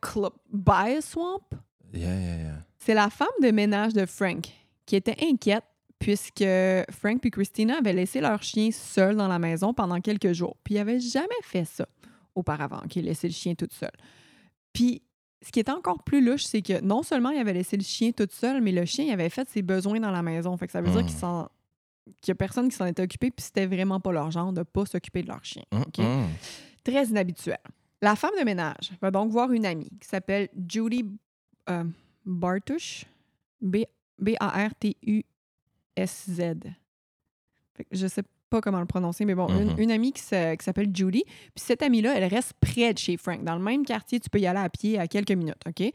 by 0.53 0.95
a 0.97 1.01
swamp? 1.01 1.41
Yeah, 1.91 2.13
yeah, 2.13 2.37
yeah. 2.37 2.63
C'est 2.77 2.93
la 2.93 3.09
femme 3.09 3.27
de 3.41 3.49
ménage 3.49 3.93
de 3.93 4.05
Frank 4.05 4.47
qui 4.85 4.95
était 4.95 5.17
inquiète 5.23 5.63
puisque 5.99 6.45
Frank 6.91 7.25
et 7.25 7.31
Christina 7.31 7.79
avaient 7.79 7.93
laissé 7.93 8.21
leur 8.21 8.43
chien 8.43 8.69
seul 8.71 9.15
dans 9.15 9.27
la 9.27 9.39
maison 9.39 9.73
pendant 9.73 9.99
quelques 10.01 10.33
jours. 10.33 10.55
Puis 10.63 10.75
ils 10.75 10.77
n'avaient 10.77 10.99
jamais 10.99 11.27
fait 11.41 11.65
ça 11.65 11.87
auparavant, 12.35 12.81
qu'ils 12.87 13.05
laissaient 13.05 13.27
le 13.27 13.33
chien 13.33 13.55
tout 13.55 13.67
seul. 13.71 13.91
Puis 14.71 15.01
ce 15.45 15.51
qui 15.51 15.59
est 15.59 15.69
encore 15.69 16.03
plus 16.03 16.23
louche, 16.23 16.43
c'est 16.45 16.61
que 16.61 16.81
non 16.81 17.03
seulement 17.03 17.29
il 17.29 17.37
avait 17.39 17.53
laissé 17.53 17.77
le 17.77 17.83
chien 17.83 18.11
tout 18.11 18.27
seul, 18.31 18.61
mais 18.61 18.71
le 18.71 18.85
chien 18.85 19.05
il 19.05 19.11
avait 19.11 19.29
fait 19.29 19.47
ses 19.49 19.61
besoins 19.61 19.99
dans 19.99 20.11
la 20.11 20.21
maison. 20.23 20.55
Fait 20.57 20.65
que 20.67 20.71
ça 20.73 20.81
veut 20.81 20.89
dire 20.91 21.03
Mm. 21.03 21.05
qu'il 21.05 21.17
s'en- 21.17 21.49
qu'il 22.21 22.29
y 22.29 22.31
a 22.31 22.35
personne 22.35 22.69
qui 22.69 22.75
s'en 22.75 22.85
était 22.85 23.03
occupé, 23.03 23.29
puis 23.31 23.43
c'était 23.45 23.65
vraiment 23.67 23.99
pas 23.99 24.11
leur 24.11 24.31
genre 24.31 24.51
de 24.53 24.63
pas 24.63 24.85
s'occuper 24.85 25.21
de 25.23 25.27
leur 25.27 25.43
chien. 25.45 25.63
OK? 25.71 25.99
hum. 25.99 26.27
Très 26.83 27.05
inhabituel. 27.05 27.57
La 28.01 28.15
femme 28.15 28.31
de 28.39 28.43
ménage 28.45 28.91
va 29.01 29.11
donc 29.11 29.31
voir 29.31 29.51
une 29.51 29.65
amie 29.65 29.89
qui 29.99 30.07
s'appelle 30.07 30.47
Judy 30.67 31.05
euh, 31.69 31.83
Bartush. 32.25 33.05
B-A-R-T-U-S-Z. 34.97 36.41
Je 37.91 38.07
sais 38.07 38.23
pas 38.49 38.61
comment 38.61 38.79
le 38.79 38.85
prononcer, 38.85 39.25
mais 39.25 39.35
bon, 39.35 39.47
une- 39.49 39.71
Mhm. 39.73 39.79
une, 39.79 39.91
amie 39.91 40.11
qui 40.13 40.21
s'a- 40.21 40.55
qui 40.55 40.63
s'appelle 40.63 40.89
Judy. 40.93 41.23
Puis 41.25 41.51
cette 41.57 41.81
amie-là, 41.83 42.13
elle 42.17 42.25
reste 42.25 42.53
près 42.61 42.93
de 42.93 42.97
chez 42.97 43.17
Frank. 43.17 43.43
Dans 43.43 43.55
le 43.55 43.61
même 43.63 43.85
quartier, 43.85 44.19
tu 44.19 44.29
peux 44.29 44.39
y 44.39 44.47
aller 44.47 44.59
à 44.59 44.69
pied 44.69 44.97
à 44.99 45.07
quelques 45.07 45.31
minutes, 45.31 45.61
OK? 45.67 45.91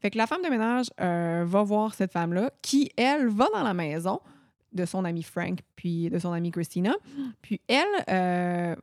Fait 0.00 0.10
que 0.10 0.18
la 0.18 0.26
femme 0.26 0.42
de 0.42 0.48
ménage 0.48 0.86
euh, 1.00 1.44
va 1.46 1.62
voir 1.62 1.94
cette 1.94 2.12
femme-là, 2.12 2.50
qui, 2.62 2.90
elle, 2.96 3.28
va 3.28 3.46
dans 3.52 3.62
la 3.62 3.74
maison 3.74 4.20
de 4.72 4.84
son 4.84 5.04
ami 5.04 5.22
Frank, 5.22 5.60
puis 5.74 6.10
de 6.10 6.18
son 6.18 6.32
amie 6.32 6.50
Christina. 6.50 6.94
Puis 7.40 7.60
elle, 7.66 7.86
euh, 8.10 8.76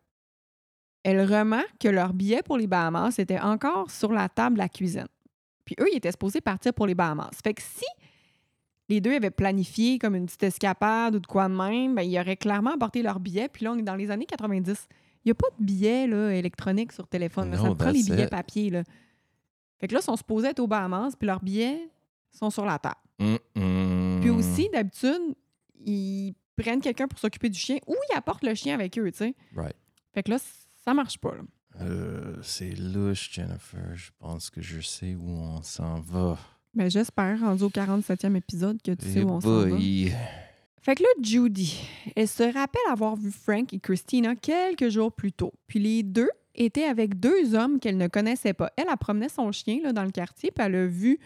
elle 1.04 1.22
remarque 1.22 1.78
que 1.80 1.88
leur 1.90 2.14
billet 2.14 2.42
pour 2.44 2.58
les 2.58 2.68
Bahamas 2.68 3.20
était 3.20 3.40
encore 3.40 3.92
sur 3.92 4.12
la 4.12 4.28
table 4.30 4.56
de 4.56 4.60
la 4.62 4.70
cuisine. 4.70 5.08
Puis 5.66 5.76
eux, 5.80 5.88
ils 5.94 5.98
étaient 5.98 6.12
supposés 6.12 6.42
partir 6.42 6.74
pour 6.74 6.88
les 6.88 6.96
Bahamas. 6.96 7.30
Fait 7.44 7.54
que 7.54 7.62
si 7.62 7.86
les 8.94 9.02
deux 9.02 9.16
avaient 9.16 9.32
planifié 9.32 9.98
comme 9.98 10.16
une 10.16 10.26
petite 10.26 10.44
escapade 10.44 11.16
ou 11.16 11.20
de 11.20 11.28
quoi 11.28 11.50
de 11.50 11.56
même, 11.56 11.96
ben, 11.96 12.04
ils 12.04 12.20
auraient 12.20 12.38
clairement 12.38 12.74
apporté 12.74 13.02
leur 13.02 13.20
billet. 13.20 13.50
Puis 13.50 13.66
là, 13.66 13.72
on 13.72 13.78
est 13.78 13.84
dans 13.84 13.96
les 13.96 14.12
années 14.12 14.26
90. 14.26 14.88
Il 15.26 15.30
n'y 15.30 15.32
a 15.32 15.36
pas 15.36 15.48
de 15.58 15.64
billets 15.64 16.08
là, 16.08 16.34
électroniques 16.34 16.92
sur 16.92 17.08
téléphone. 17.08 17.50
là. 17.52 17.58
Ça 17.58 17.70
te 17.70 17.74
prend 17.74 17.92
les 17.92 18.04
that's 18.04 18.10
billets 18.10 18.28
papier. 18.28 18.70
Là. 18.70 18.84
Fait 19.80 19.88
que 19.88 19.94
là, 19.94 20.00
ils 20.02 20.04
sont 20.04 20.16
supposés 20.16 20.50
être 20.50 20.60
aux 20.60 20.68
Bahamas, 20.68 21.16
puis 21.18 21.28
leurs 21.28 21.42
billets 21.42 21.90
sont 22.32 22.50
sur 22.50 22.66
la 22.66 22.78
table. 22.80 22.96
Puis 23.18 24.30
aussi, 24.30 24.70
d'habitude, 24.72 25.36
ils 25.86 26.34
prennent 26.56 26.82
quelqu'un 26.82 27.08
pour 27.08 27.20
s'occuper 27.20 27.50
du 27.50 27.60
chien 27.60 27.78
ou 27.88 27.96
ils 28.12 28.16
apportent 28.16 28.44
le 28.44 28.54
chien 28.54 28.76
avec 28.76 28.98
eux, 29.00 29.12
tu 29.12 29.18
sais. 29.18 29.36
Right. 29.56 29.76
Fait 30.14 30.24
que 30.24 30.32
là, 30.32 30.38
ça 30.86 30.94
marche 30.94 31.18
pas. 31.18 31.34
Euh, 31.82 32.38
c'est 32.44 32.76
louche, 32.76 33.32
Jennifer. 33.32 33.96
Je 33.96 34.12
pense 34.20 34.50
que 34.50 34.62
je 34.62 34.82
sais 34.82 35.16
où 35.16 35.28
on 35.28 35.62
s'en 35.64 36.00
va. 36.00 36.38
Ben, 36.76 36.90
j'espère, 36.90 37.40
rendu 37.40 37.64
au 37.64 37.70
47e 37.70 38.36
épisode, 38.36 38.82
que 38.82 38.92
tu 38.92 39.06
sais 39.06 39.20
Eh 39.20 39.24
où 39.24 39.30
on 39.30 39.42
s'en 39.42 39.60
va. 39.62 39.66
boy. 39.68 40.12
Fait 40.82 40.96
que 40.96 41.04
là, 41.04 41.10
Judy, 41.22 41.80
elle 42.16 42.28
se 42.28 42.44
rappelle 42.44 42.82
avoir 42.92 43.16
vu 43.16 43.32
Frank 43.32 43.74
et 43.74 43.80
Christina 43.80 44.36
quelques 44.36 44.90
jours 44.90 45.12
plus 45.14 45.32
tôt. 45.32 45.54
Puis 45.68 45.80
les 45.80 46.04
deux 46.04 46.30
étaient 46.56 46.84
avec 46.84 47.20
deux 47.20 47.56
hommes 47.56 47.80
qu'elle 47.80 47.98
ne 47.98 48.08
connaissait 48.08 48.54
pas. 48.54 48.72
Elle, 48.76 48.88
elle 48.92 48.98
promenait 48.98 49.30
son 49.30 49.52
chien 49.52 49.80
là, 49.82 49.94
dans 49.94 50.04
le 50.04 50.12
quartier, 50.12 50.52
puis 50.52 50.66
elle 50.66 50.76
a 50.76 50.86
vu 50.86 51.20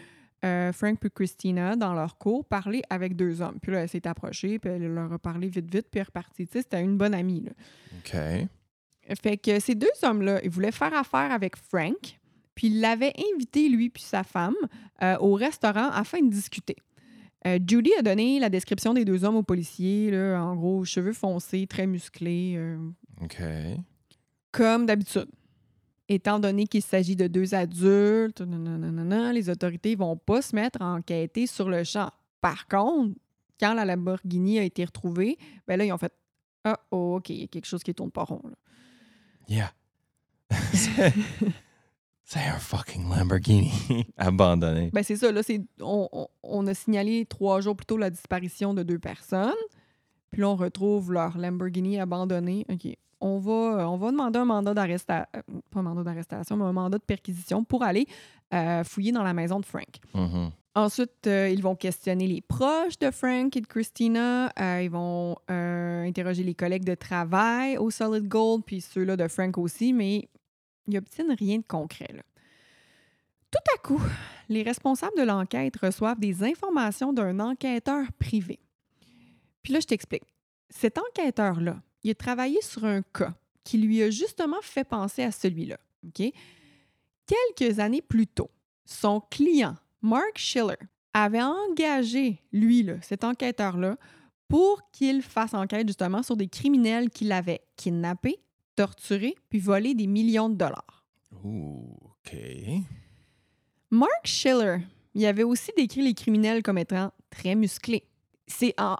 euh, 0.44 0.72
Frank 0.72 1.04
et 1.04 1.10
Christina 1.10 1.74
dans 1.74 1.92
leur 1.92 2.18
cours 2.18 2.44
parler 2.44 2.82
avec 2.88 3.16
deux 3.16 3.40
hommes. 3.42 3.58
Puis 3.60 3.72
là, 3.72 3.80
elle 3.82 3.88
s'est 3.88 4.06
approchée, 4.06 4.58
puis 4.60 4.70
elle 4.70 4.86
leur 4.94 5.12
a 5.12 5.18
parlé 5.18 5.48
vite, 5.48 5.64
vite, 5.74 5.86
puis 5.90 5.98
elle 5.98 6.02
est 6.02 6.04
repartie. 6.04 6.46
Tu 6.46 6.52
sais, 6.52 6.62
c'était 6.62 6.80
une 6.80 6.96
bonne 6.96 7.14
amie. 7.14 7.40
Là. 7.46 7.50
OK. 7.98 9.16
Fait 9.22 9.36
que 9.38 9.58
ces 9.58 9.74
deux 9.74 9.88
hommes-là, 10.02 10.40
ils 10.44 10.50
voulaient 10.50 10.70
faire 10.70 10.94
affaire 10.94 11.32
avec 11.32 11.56
Frank, 11.56 12.17
puis 12.58 12.66
ils 12.66 12.80
l'avaient 12.80 13.12
invité, 13.32 13.68
lui 13.68 13.88
puis 13.88 14.02
sa 14.02 14.24
femme, 14.24 14.56
euh, 15.00 15.16
au 15.20 15.34
restaurant 15.34 15.90
afin 15.90 16.20
de 16.20 16.28
discuter. 16.28 16.74
Euh, 17.46 17.60
Judy 17.64 17.92
a 17.96 18.02
donné 18.02 18.40
la 18.40 18.50
description 18.50 18.94
des 18.94 19.04
deux 19.04 19.22
hommes 19.22 19.36
aux 19.36 19.44
policiers, 19.44 20.10
là, 20.10 20.42
en 20.42 20.56
gros, 20.56 20.84
cheveux 20.84 21.12
foncés, 21.12 21.68
très 21.68 21.86
musclés, 21.86 22.54
euh, 22.56 22.76
OK. 23.22 23.40
comme 24.50 24.86
d'habitude. 24.86 25.28
Étant 26.08 26.40
donné 26.40 26.66
qu'il 26.66 26.82
s'agit 26.82 27.14
de 27.14 27.28
deux 27.28 27.54
adultes, 27.54 28.40
nanana, 28.40 29.32
les 29.32 29.50
autorités 29.50 29.94
vont 29.94 30.16
pas 30.16 30.42
se 30.42 30.56
mettre 30.56 30.82
à 30.82 30.86
enquêter 30.86 31.46
sur 31.46 31.68
le 31.68 31.84
champ. 31.84 32.10
Par 32.40 32.66
contre, 32.66 33.14
quand 33.60 33.72
la 33.72 33.84
Lamborghini 33.84 34.58
a 34.58 34.64
été 34.64 34.84
retrouvée, 34.84 35.38
ben 35.68 35.76
là, 35.76 35.84
ils 35.84 35.92
ont 35.92 35.98
fait 35.98 36.12
Ah, 36.64 36.80
oh, 36.90 37.18
OK, 37.18 37.28
il 37.28 37.42
y 37.42 37.44
a 37.44 37.46
quelque 37.46 37.66
chose 37.66 37.84
qui 37.84 37.94
tourne 37.94 38.10
pas 38.10 38.24
rond. 38.24 38.42
là. 38.42 38.56
Yeah. 39.48 39.72
c'est 42.30 42.40
un 42.40 42.58
fucking 42.58 43.08
Lamborghini 43.08 43.70
abandonné. 44.18 44.90
Ben 44.92 45.02
c'est 45.02 45.16
ça, 45.16 45.32
là, 45.32 45.42
c'est, 45.42 45.62
on, 45.80 46.08
on- 46.12 46.28
on 46.42 46.66
a 46.66 46.74
signalé 46.74 47.24
trois 47.24 47.60
jours 47.62 47.74
plus 47.74 47.86
tôt 47.86 47.96
la 47.96 48.10
disparition 48.10 48.74
de 48.74 48.82
deux 48.82 48.98
personnes. 48.98 49.54
Puis 50.30 50.42
là, 50.42 50.50
on 50.50 50.56
retrouve 50.56 51.10
leur 51.12 51.38
Lamborghini 51.38 51.98
abandonné. 51.98 52.66
OK. 52.70 52.94
On 53.20 53.38
va, 53.38 53.52
euh, 53.80 53.84
on 53.86 53.96
va 53.96 54.10
demander 54.12 54.38
un 54.38 54.44
mandat 54.44 54.74
d'arrestation, 54.74 55.26
pas 55.70 55.80
un 55.80 55.82
mandat 55.82 56.04
d'arrestation, 56.04 56.56
mais 56.56 56.64
un 56.64 56.72
mandat 56.72 56.98
de 56.98 57.02
perquisition 57.02 57.64
pour 57.64 57.82
aller 57.82 58.06
euh, 58.54 58.84
fouiller 58.84 59.10
dans 59.10 59.22
la 59.24 59.32
maison 59.32 59.58
de 59.58 59.64
Frank. 59.64 59.88
Mhm. 60.14 60.50
Ensuite, 60.74 61.26
euh, 61.26 61.48
ils 61.48 61.62
vont 61.62 61.74
questionner 61.74 62.26
les 62.28 62.40
proches 62.42 62.98
de 63.00 63.10
Frank 63.10 63.56
et 63.56 63.60
de 63.60 63.66
Christina. 63.66 64.52
Euh, 64.60 64.82
ils 64.84 64.90
vont 64.90 65.34
euh, 65.50 66.04
interroger 66.04 66.44
les 66.44 66.54
collègues 66.54 66.84
de 66.84 66.94
travail 66.94 67.76
au 67.78 67.90
Solid 67.90 68.28
Gold, 68.28 68.62
puis 68.64 68.80
ceux-là 68.82 69.16
de 69.16 69.26
Frank 69.26 69.58
aussi, 69.58 69.92
mais 69.92 70.28
ils 70.88 70.94
n'obtiennent 70.94 71.32
rien 71.32 71.58
de 71.58 71.64
concret. 71.66 72.08
Tout 73.50 73.74
à 73.74 73.78
coup, 73.78 74.02
les 74.48 74.62
responsables 74.62 75.16
de 75.16 75.22
l'enquête 75.22 75.76
reçoivent 75.76 76.18
des 76.18 76.42
informations 76.42 77.12
d'un 77.12 77.38
enquêteur 77.38 78.06
privé. 78.18 78.58
Puis 79.62 79.72
là, 79.72 79.80
je 79.80 79.86
t'explique. 79.86 80.24
Cet 80.70 80.98
enquêteur-là, 80.98 81.80
il 82.02 82.10
a 82.10 82.14
travaillé 82.14 82.60
sur 82.62 82.84
un 82.84 83.02
cas 83.02 83.34
qui 83.64 83.78
lui 83.78 84.02
a 84.02 84.10
justement 84.10 84.60
fait 84.62 84.84
penser 84.84 85.22
à 85.22 85.30
celui-là. 85.30 85.78
Quelques 86.14 87.78
années 87.78 88.02
plus 88.02 88.26
tôt, 88.26 88.50
son 88.84 89.20
client, 89.20 89.76
Mark 90.00 90.36
Schiller, 90.36 90.78
avait 91.12 91.42
engagé, 91.42 92.42
lui, 92.52 92.82
là, 92.82 92.94
cet 93.02 93.24
enquêteur-là, 93.24 93.96
pour 94.46 94.90
qu'il 94.90 95.22
fasse 95.22 95.52
enquête 95.52 95.86
justement 95.86 96.22
sur 96.22 96.36
des 96.36 96.48
criminels 96.48 97.10
qui 97.10 97.24
l'avaient 97.24 97.62
kidnappé, 97.76 98.40
torturé, 98.78 99.34
puis 99.50 99.58
volé 99.58 99.94
des 99.94 100.06
millions 100.06 100.48
de 100.48 100.54
dollars. 100.54 101.04
Ooh, 101.44 101.96
OK. 102.04 102.36
Mark 103.90 104.24
Schiller, 104.24 104.78
il 105.14 105.26
avait 105.26 105.42
aussi 105.42 105.70
décrit 105.76 106.02
les 106.02 106.14
criminels 106.14 106.62
comme 106.62 106.78
étant 106.78 107.10
très 107.30 107.54
musclés. 107.54 108.04
C'est 108.46 108.74
en... 108.78 108.96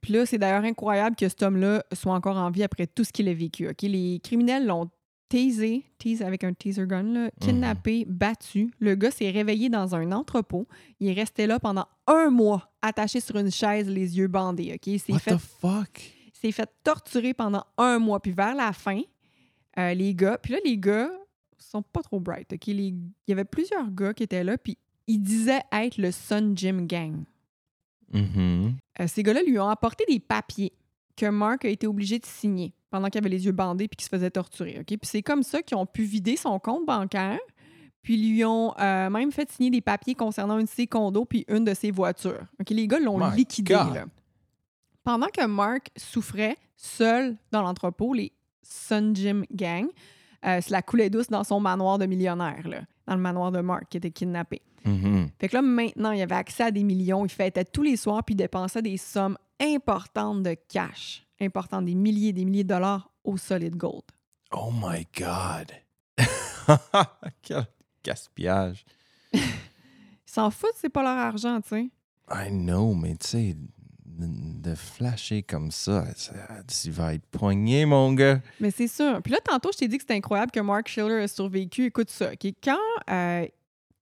Puis 0.00 0.12
là, 0.12 0.26
c'est 0.26 0.38
d'ailleurs 0.38 0.64
incroyable 0.64 1.16
que 1.16 1.28
cet 1.28 1.42
homme-là 1.42 1.82
soit 1.92 2.12
encore 2.14 2.36
en 2.36 2.50
vie 2.50 2.62
après 2.62 2.86
tout 2.86 3.04
ce 3.04 3.12
qu'il 3.12 3.28
a 3.28 3.34
vécu. 3.34 3.68
ok? 3.68 3.82
Les 3.82 4.20
criminels 4.22 4.66
l'ont 4.66 4.90
tasé, 5.28 5.84
tasé 5.98 6.24
avec 6.24 6.44
un 6.44 6.52
taser 6.52 6.86
gun, 6.86 7.02
là, 7.04 7.30
kidnappé, 7.40 8.04
battu. 8.06 8.70
Le 8.80 8.94
gars 8.96 9.10
s'est 9.10 9.30
réveillé 9.30 9.68
dans 9.70 9.94
un 9.94 10.12
entrepôt. 10.12 10.66
Il 11.00 11.08
est 11.08 11.14
resté 11.14 11.46
là 11.46 11.58
pendant 11.58 11.86
un 12.06 12.28
mois, 12.30 12.70
attaché 12.82 13.18
sur 13.20 13.36
une 13.36 13.50
chaise, 13.50 13.88
les 13.88 14.18
yeux 14.18 14.28
bandés. 14.28 14.72
ok? 14.74 14.86
Il 14.88 15.00
What 15.14 15.18
fait 15.20 15.34
the 15.36 15.38
fuck? 15.38 16.12
s'est 16.40 16.52
fait 16.52 16.68
torturer 16.84 17.32
pendant 17.34 17.64
un 17.78 17.98
mois. 18.00 18.20
Puis 18.20 18.32
vers 18.32 18.54
la 18.54 18.72
fin, 18.72 19.00
euh, 19.78 19.94
les 19.94 20.14
gars, 20.14 20.38
puis 20.38 20.52
là, 20.52 20.58
les 20.64 20.78
gars 20.78 21.10
sont 21.58 21.82
pas 21.82 22.02
trop 22.02 22.20
bright. 22.20 22.52
ok? 22.52 22.66
Les- 22.66 22.88
Il 22.88 23.02
y 23.28 23.32
avait 23.32 23.44
plusieurs 23.44 23.90
gars 23.90 24.12
qui 24.14 24.22
étaient 24.24 24.44
là, 24.44 24.58
puis 24.58 24.76
ils 25.06 25.18
disaient 25.20 25.62
être 25.72 25.96
le 25.98 26.10
Sun 26.10 26.56
Gym 26.56 26.86
Gang. 26.86 27.24
Mhm. 28.12 28.76
Euh, 29.00 29.06
ces 29.06 29.22
gars-là 29.22 29.42
lui 29.42 29.58
ont 29.58 29.68
apporté 29.68 30.04
des 30.08 30.20
papiers 30.20 30.72
que 31.16 31.26
Mark 31.26 31.64
a 31.64 31.68
été 31.68 31.86
obligé 31.86 32.18
de 32.18 32.26
signer 32.26 32.74
pendant 32.90 33.08
qu'il 33.08 33.18
avait 33.18 33.28
les 33.30 33.46
yeux 33.46 33.52
bandés 33.52 33.88
puis 33.88 33.96
qu'il 33.96 34.04
se 34.04 34.10
faisait 34.10 34.30
torturer. 34.30 34.82
Puis 34.86 34.98
c'est 35.04 35.22
comme 35.22 35.42
ça 35.42 35.62
qu'ils 35.62 35.76
ont 35.76 35.86
pu 35.86 36.02
vider 36.02 36.36
son 36.36 36.58
compte 36.58 36.84
bancaire. 36.86 37.38
Puis 38.02 38.16
lui 38.16 38.44
ont 38.44 38.74
euh, 38.80 39.08
même 39.10 39.30
fait 39.30 39.50
signer 39.50 39.70
des 39.70 39.80
papiers 39.80 40.14
concernant 40.14 40.58
une 40.58 40.64
de 40.64 40.70
ses 40.70 40.86
condos 40.88 41.24
puis 41.24 41.44
une 41.48 41.64
de 41.64 41.72
ses 41.72 41.90
voitures. 41.90 42.46
ok? 42.60 42.70
Les 42.70 42.86
gars 42.88 42.98
l'ont 42.98 43.16
liquidé. 43.36 43.74
Là. 43.74 44.06
Pendant 45.04 45.28
que 45.28 45.46
Mark 45.46 45.90
souffrait 45.96 46.56
seul 46.76 47.36
dans 47.52 47.62
l'entrepôt, 47.62 48.12
les 48.12 48.32
Sun 48.62 49.14
Gym 49.14 49.44
Gang, 49.52 49.86
euh, 50.44 50.58
c'est 50.60 50.70
la 50.70 50.82
coulée 50.82 51.10
douce 51.10 51.28
dans 51.28 51.44
son 51.44 51.60
manoir 51.60 51.98
de 51.98 52.06
millionnaire, 52.06 52.66
là, 52.66 52.82
dans 53.06 53.14
le 53.14 53.20
manoir 53.20 53.52
de 53.52 53.60
Mark 53.60 53.84
qui 53.88 53.96
était 53.96 54.10
kidnappé. 54.10 54.62
Mhm. 54.84 55.30
Fait 55.38 55.48
que 55.48 55.56
là, 55.56 55.62
maintenant, 55.62 56.10
il 56.10 56.20
avait 56.22 56.34
accès 56.34 56.64
à 56.64 56.70
des 56.70 56.82
millions. 56.82 57.24
Il 57.24 57.30
fêtait 57.30 57.64
tous 57.64 57.82
les 57.82 57.96
soirs 57.96 58.24
puis 58.24 58.34
il 58.34 58.36
dépensait 58.38 58.82
des 58.82 58.96
sommes 58.96 59.38
importantes 59.60 60.42
de 60.42 60.56
cash, 60.68 61.24
importantes, 61.40 61.84
des 61.84 61.94
milliers, 61.94 62.32
des 62.32 62.44
milliers 62.44 62.64
de 62.64 62.68
dollars 62.70 63.10
au 63.24 63.36
solid 63.36 63.76
gold. 63.76 64.02
Oh 64.50 64.70
my 64.72 65.06
God. 65.16 65.72
Quel 67.42 67.64
gaspillage. 68.04 68.84
Ils 69.32 69.40
s'en 70.26 70.50
foutent, 70.50 70.74
c'est 70.76 70.88
pas 70.88 71.02
leur 71.02 71.16
argent, 71.16 71.60
tu 71.60 71.68
sais. 71.68 71.90
I 72.30 72.50
know, 72.50 72.94
mais 72.94 73.16
tu 73.16 73.28
sais, 73.28 73.56
de 74.18 74.74
flasher 74.74 75.42
comme 75.42 75.70
ça, 75.70 76.04
tu 76.82 76.90
vas 76.90 77.14
être 77.14 77.26
poigné, 77.26 77.84
mon 77.86 78.12
gars. 78.12 78.40
Mais 78.60 78.70
c'est 78.70 78.88
sûr. 78.88 79.20
Puis 79.22 79.32
là, 79.32 79.38
tantôt, 79.44 79.70
je 79.72 79.78
t'ai 79.78 79.88
dit 79.88 79.96
que 79.96 80.02
c'était 80.02 80.14
incroyable 80.14 80.52
que 80.52 80.60
Mark 80.60 80.88
Schiller 80.88 81.22
a 81.22 81.28
survécu. 81.28 81.86
Écoute 81.86 82.10
ça. 82.10 82.30
Quand 82.62 82.76
euh, 83.10 83.46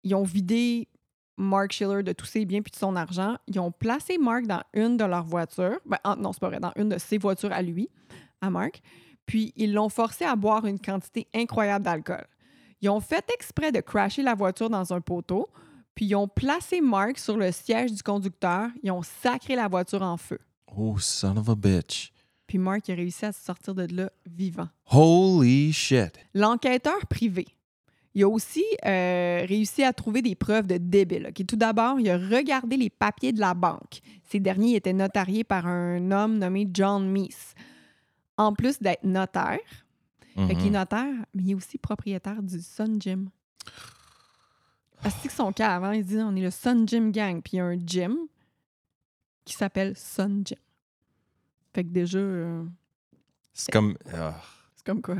ils 0.03 0.15
ont 0.15 0.25
vidé 0.25 0.89
Mark 1.37 1.73
Schiller 1.73 2.03
de 2.03 2.13
tous 2.13 2.27
ses 2.27 2.45
biens 2.45 2.61
puis 2.63 2.71
de 2.73 2.77
son 2.77 2.97
argent, 2.97 3.37
ils 3.47 3.59
ont 3.61 3.71
placé 3.73 4.19
Mark 4.19 4.47
dans 4.47 4.63
une 4.75 4.97
de 4.97 5.05
leurs 5.05 5.25
voitures. 5.25 5.79
Ben, 5.87 5.99
en- 6.05 6.17
non, 6.17 6.33
c'est 6.33 6.41
pas 6.41 6.49
vrai, 6.49 6.61
dans 6.61 6.73
une 6.77 6.89
de 6.91 6.99
ses 6.99 7.19
voitures 7.19 7.53
à 7.53 7.63
lui, 7.63 7.89
à 8.41 8.51
Mark. 8.51 8.81
Puis 9.27 9.53
ils 9.57 9.73
l'ont 9.73 9.89
forcé 9.89 10.25
à 10.25 10.35
boire 10.37 10.67
une 10.67 10.81
quantité 10.81 11.29
incroyable 11.35 11.85
d'alcool. 11.85 12.27
Ils 12.83 12.89
ont 12.91 13.01
fait 13.01 13.25
exprès 13.35 13.73
de 13.73 13.81
crasher 13.81 14.23
la 14.23 14.35
voiture 14.35 14.71
dans 14.71 14.93
un 14.93 15.01
poteau, 15.01 15.49
puis 16.01 16.07
ils 16.07 16.15
ont 16.17 16.29
placé 16.29 16.81
Mark 16.81 17.19
sur 17.19 17.37
le 17.37 17.53
siège 17.53 17.93
du 17.93 18.03
conducteur. 18.03 18.71
Ils 18.83 18.91
ont 18.91 19.03
sacré 19.03 19.55
la 19.55 19.69
voiture 19.69 20.01
en 20.01 20.17
feu. 20.17 20.39
Oh, 20.75 20.97
son 20.99 21.37
of 21.37 21.47
a 21.51 21.55
bitch. 21.55 22.11
Puis 22.47 22.57
Mark 22.57 22.89
a 22.89 22.95
réussi 22.95 23.27
à 23.27 23.33
se 23.33 23.45
sortir 23.45 23.75
de 23.75 23.87
là 23.95 24.11
vivant. 24.25 24.69
Holy 24.91 25.71
shit. 25.75 26.19
L'enquêteur 26.33 27.05
privé, 27.07 27.47
il 28.15 28.23
a 28.23 28.29
aussi 28.31 28.65
euh, 28.87 29.45
réussi 29.47 29.85
à 29.85 29.93
trouver 29.93 30.23
des 30.23 30.35
preuves 30.35 30.67
de 30.67 30.79
débile. 30.79 31.33
Tout 31.47 31.57
d'abord, 31.57 32.01
il 32.01 32.09
a 32.09 32.17
regardé 32.17 32.79
les 32.79 32.89
papiers 32.89 33.35
de 33.35 33.41
la 33.41 33.53
banque. 33.53 34.01
Ces 34.25 34.41
derniers 34.41 34.77
étaient 34.77 34.95
notariés 34.95 35.45
par 35.45 35.67
un 35.67 36.11
homme 36.13 36.39
nommé 36.39 36.67
John 36.73 37.07
Meese. 37.13 37.53
En 38.39 38.55
plus 38.55 38.79
d'être 38.81 39.05
notaire, 39.05 39.59
fait 40.35 40.53
est 40.53 40.55
Mhm. 40.65 40.71
notaire, 40.73 41.15
mais 41.35 41.43
il 41.43 41.51
est 41.51 41.55
aussi 41.55 41.77
propriétaire 41.77 42.43
du 42.43 42.59
Sun 42.59 42.99
Gym. 42.99 43.29
Parce 45.03 45.15
que 45.23 45.31
son 45.33 45.53
cas 45.53 45.75
avant, 45.77 45.93
il 45.93 46.05
dit 46.05 46.17
on 46.19 46.35
est 46.37 46.43
le 46.43 46.51
Sun 46.51 46.87
Gym 46.87 47.11
Gang, 47.13 47.41
puis 47.43 47.53
il 47.55 47.57
y 47.57 47.61
a 47.61 47.65
un 47.67 47.79
gym 47.79 48.17
qui 49.45 49.55
s'appelle 49.55 49.97
Sun 49.97 50.43
Gym. 50.47 50.59
Fait 51.73 51.85
que 51.85 51.89
déjà, 51.91 52.19
euh, 52.19 52.65
C'est 53.53 53.73
comme. 53.73 53.97
ah, 54.13 54.41
c'est 54.77 54.85
comme 54.85 55.03
quoi? 55.03 55.17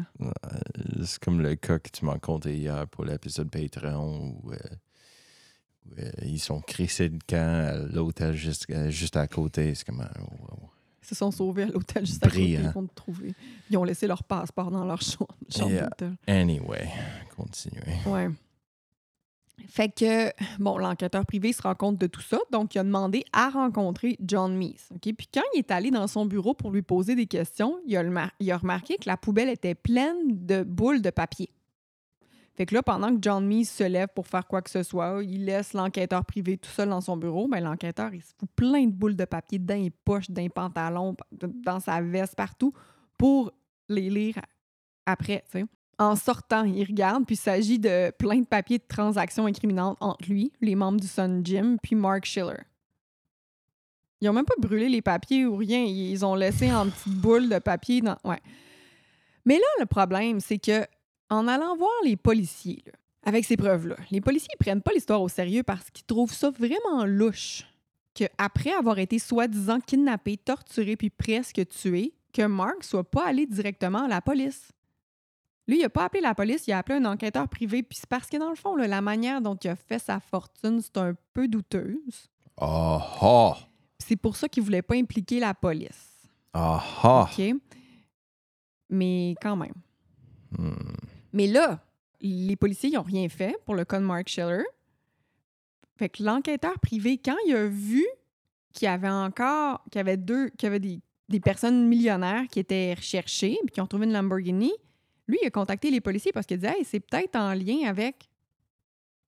c'est 1.05 1.19
comme 1.21 1.41
le 1.41 1.55
cas 1.55 1.79
que 1.79 1.91
tu 1.91 2.05
m'as 2.05 2.19
conté 2.19 2.57
hier 2.57 2.87
pour 2.89 3.05
l'épisode 3.05 3.51
Patreon 3.51 4.37
où, 4.43 4.53
euh, 4.53 4.57
où, 5.87 5.95
euh, 6.01 6.11
ils 6.25 6.41
sont 6.41 6.61
crissés 6.61 7.09
de 7.09 7.19
camp 7.27 7.37
à 7.69 7.77
l'hôtel 7.77 8.35
juste, 8.35 8.67
euh, 8.71 8.91
juste 8.91 9.17
à 9.17 9.27
côté. 9.29 9.75
C'est 9.75 9.87
comme. 9.87 10.01
euh, 10.01 10.21
wow. 10.41 10.71
Ils 11.03 11.07
se 11.09 11.15
sont 11.15 11.31
sauvés 11.31 11.63
à 11.65 11.67
l'hôtel 11.67 12.05
juste 12.05 12.23
à 12.25 12.29
côté 12.29 12.39
Brillant. 12.57 12.73
pour 12.73 12.87
te 12.89 12.95
trouver. 12.95 13.35
Ils 13.71 13.77
ont 13.79 13.85
laissé 13.85 14.07
leur 14.07 14.23
passeport 14.25 14.71
dans 14.71 14.85
leur 14.85 15.01
chambre, 15.03 15.35
chambre 15.49 15.71
Yeah. 15.73 15.85
d'hôtel. 15.89 16.17
Anyway, 16.27 16.89
continuez. 17.37 17.81
Ouais. 18.07 18.29
Fait 19.69 19.89
que, 19.89 20.31
bon, 20.59 20.79
l'enquêteur 20.79 21.25
privé 21.27 21.53
se 21.53 21.63
rend 21.63 21.75
compte 21.75 21.99
de 21.99 22.07
tout 22.07 22.21
ça, 22.21 22.39
donc 22.51 22.75
il 22.75 22.79
a 22.79 22.85
demandé 22.85 23.25
à 23.33 23.51
rencontrer 23.51 24.17
John 24.21 24.57
Meese. 24.57 24.89
Puis 25.01 25.29
quand 25.33 25.43
il 25.55 25.59
est 25.59 25.71
allé 25.71 25.91
dans 25.91 26.07
son 26.07 26.27
bureau 26.27 26.55
pour 26.55 26.71
lui 26.71 26.83
poser 26.83 27.15
des 27.15 27.27
questions, 27.27 27.79
il 27.87 27.97
a, 27.97 28.57
remarqué 28.57 28.97
que 28.97 29.09
la 29.09 29.17
poubelle 29.17 29.49
était 29.49 29.75
pleine 29.75 30.47
de 30.47 30.63
boules 30.63 31.03
de 31.03 31.11
papier. 31.11 31.51
Fait 32.55 32.67
que 32.67 32.75
là, 32.75 32.83
pendant 32.83 33.15
que 33.15 33.19
John 33.23 33.47
Meese 33.47 33.71
se 33.71 33.85
lève 33.85 34.09
pour 34.15 34.27
faire 34.27 34.47
quoi 34.47 34.61
que 34.61 34.71
ce 34.71 34.83
soit, 34.83 35.23
il 35.23 35.47
laisse 35.47 35.73
l'enquêteur 35.73 36.25
privé 36.25 36.59
tout 36.59 36.69
seul 36.69 36.91
dans 36.91 37.01
son 37.01 37.17
bureau. 37.17 37.49
Ben, 37.49 37.61
l'enquêteur, 37.61 38.13
il 38.13 38.23
se 38.23 38.35
fout 38.39 38.51
plein 38.55 38.85
de 38.85 38.93
boules 38.93 39.17
de 39.17 39.25
papier 39.25 39.59
dans 39.59 39.81
les 39.81 39.91
poches, 39.91 40.31
dans 40.31 40.43
les 40.43 40.49
pantalons, 40.49 41.17
dans 41.33 41.81
sa 41.81 42.03
veste, 42.03 42.35
partout, 42.35 42.73
pour 43.17 43.53
les 43.89 44.11
lire 44.11 44.35
après, 45.07 45.45
tu. 45.51 45.65
En 46.01 46.17
sortant, 46.17 46.65
il 46.65 46.83
regarde, 46.85 47.27
puis 47.27 47.35
il 47.35 47.39
s'agit 47.39 47.79
de 47.79 48.11
plein 48.13 48.39
de 48.39 48.47
papiers 48.47 48.79
de 48.79 48.85
transactions 48.89 49.45
incriminantes 49.45 49.99
entre 50.01 50.31
lui, 50.31 50.51
les 50.63 50.75
membres 50.75 50.99
du 50.99 51.07
Sun 51.07 51.45
Gym, 51.45 51.77
puis 51.79 51.95
Mark 51.95 52.25
Schiller. 52.25 52.63
Ils 54.23 54.31
ont 54.31 54.33
même 54.33 54.47
pas 54.47 54.55
brûlé 54.59 54.89
les 54.89 55.03
papiers 55.03 55.45
ou 55.45 55.57
rien. 55.57 55.85
Ils 55.85 56.25
ont 56.25 56.35
laissé 56.35 56.73
en 56.73 56.89
petites 56.89 57.21
boules 57.21 57.51
de 57.51 57.59
papier. 57.59 58.01
Dans... 58.01 58.17
Ouais. 58.25 58.41
Mais 59.45 59.57
là, 59.59 59.67
le 59.79 59.85
problème, 59.85 60.41
c'est 60.41 60.57
que 60.57 60.87
en 61.29 61.47
allant 61.47 61.77
voir 61.77 61.93
les 62.03 62.17
policiers, 62.17 62.83
avec 63.23 63.45
ces 63.45 63.59
preuves-là, 63.59 63.97
les 64.11 64.23
policiers 64.23 64.49
ils 64.55 64.65
prennent 64.65 64.81
pas 64.81 64.93
l'histoire 64.95 65.21
au 65.21 65.29
sérieux 65.29 65.63
parce 65.63 65.91
qu'ils 65.91 66.07
trouvent 66.07 66.33
ça 66.33 66.49
vraiment 66.49 67.05
louche 67.05 67.67
qu'après 68.15 68.73
avoir 68.73 68.99
été 68.99 69.19
soi-disant 69.19 69.81
kidnappé, 69.81 70.39
torturé 70.39 70.97
puis 70.97 71.11
presque 71.11 71.61
tué, 71.69 72.15
que 72.33 72.47
Mark 72.47 72.85
soit 72.85 73.05
pas 73.05 73.27
allé 73.27 73.45
directement 73.45 74.05
à 74.05 74.09
la 74.09 74.23
police. 74.23 74.73
Lui, 75.71 75.79
il 75.79 75.85
a 75.85 75.89
pas 75.89 76.07
appelé 76.07 76.21
la 76.21 76.35
police, 76.35 76.67
il 76.67 76.73
a 76.73 76.79
appelé 76.79 76.99
un 76.99 77.05
enquêteur 77.05 77.47
privé. 77.47 77.85
Puis 77.85 77.99
c'est 78.01 78.09
parce 78.09 78.27
que, 78.27 78.37
dans 78.37 78.51
le 78.51 78.57
fond, 78.57 78.75
là, 78.75 78.89
la 78.89 79.01
manière 79.01 79.41
dont 79.41 79.55
il 79.55 79.69
a 79.69 79.77
fait 79.77 80.01
sa 80.01 80.19
fortune, 80.19 80.81
c'est 80.83 80.97
un 80.97 81.15
peu 81.33 81.47
douteuse. 81.47 82.29
Ah 82.57 82.99
ah! 83.21 83.53
Puis 83.97 84.09
C'est 84.09 84.17
pour 84.17 84.35
ça 84.35 84.49
qu'il 84.49 84.65
voulait 84.65 84.83
pas 84.83 84.97
impliquer 84.97 85.39
la 85.39 85.55
police. 85.55 86.29
Ah 86.53 86.83
ah! 87.05 87.29
OK? 87.31 87.55
Mais 88.89 89.37
quand 89.41 89.55
même. 89.55 89.75
Hmm. 90.59 90.75
Mais 91.33 91.47
là, 91.47 91.79
les 92.21 92.57
policiers 92.57 92.91
n'ont 92.91 93.03
rien 93.03 93.29
fait 93.29 93.57
pour 93.65 93.77
le 93.77 93.85
cas 93.85 94.01
de 94.01 94.05
Mark 94.05 94.27
Schiller. 94.27 94.65
Fait 95.97 96.09
que 96.09 96.25
l'enquêteur 96.25 96.81
privé, 96.81 97.17
quand 97.25 97.37
il 97.47 97.55
a 97.55 97.69
vu 97.69 98.05
qu'il 98.73 98.87
y 98.87 98.89
avait 98.89 99.09
encore, 99.09 99.85
qu'il 99.85 100.01
y 100.01 100.01
avait 100.01 100.17
deux, 100.17 100.49
qu'il 100.49 100.65
y 100.65 100.67
avait 100.67 100.81
des, 100.81 101.01
des 101.29 101.39
personnes 101.39 101.87
millionnaires 101.87 102.49
qui 102.51 102.59
étaient 102.59 102.93
recherchées 102.93 103.57
puis 103.65 103.75
qui 103.75 103.81
ont 103.81 103.87
trouvé 103.87 104.07
une 104.07 104.13
Lamborghini, 104.13 104.73
lui, 105.31 105.39
il 105.43 105.47
a 105.47 105.51
contacté 105.51 105.91
les 105.91 106.01
policiers 106.01 106.33
parce 106.33 106.47
qu'il 106.47 106.59
dit 106.59 106.67
Hey, 106.67 106.85
c'est 106.85 107.01
peut-être 107.01 107.37
en 107.37 107.55
lien 107.55 107.89
avec 107.89 108.29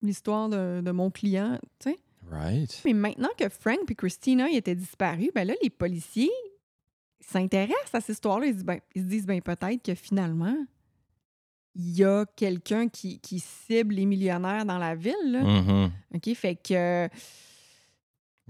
l'histoire 0.03 0.49
de, 0.49 0.81
de 0.81 0.91
mon 0.91 1.11
client, 1.11 1.59
tu 1.79 1.91
sais. 1.91 1.99
Right. 2.31 2.81
Mais 2.85 2.93
maintenant 2.93 3.29
que 3.39 3.49
Frank 3.49 3.79
et 3.91 3.95
Christina 3.95 4.49
ils 4.49 4.57
étaient 4.57 4.75
disparus, 4.75 5.31
ben 5.35 5.47
là, 5.47 5.55
les 5.63 5.71
policiers 5.71 6.31
s'intéressent 7.21 7.95
à 7.95 8.01
cette 8.01 8.15
histoire-là. 8.15 8.47
Ils, 8.47 8.53
se 8.53 8.57
disent, 8.57 8.65
ben, 8.65 8.81
ils 8.95 9.03
se 9.03 9.07
disent, 9.07 9.27
ben, 9.27 9.41
peut-être 9.43 9.83
que 9.83 9.95
finalement, 9.95 10.57
il 11.75 11.97
y 11.97 12.05
a 12.05 12.25
quelqu'un 12.37 12.89
qui, 12.89 13.19
qui 13.21 13.39
cible 13.41 13.95
les 13.95 14.07
millionnaires 14.07 14.65
dans 14.65 14.79
la 14.79 14.95
ville. 14.95 15.15
là. 15.27 15.43
Mhm. 15.43 15.91
OK? 16.15 16.35
Fait 16.35 16.57
que. 16.57 17.09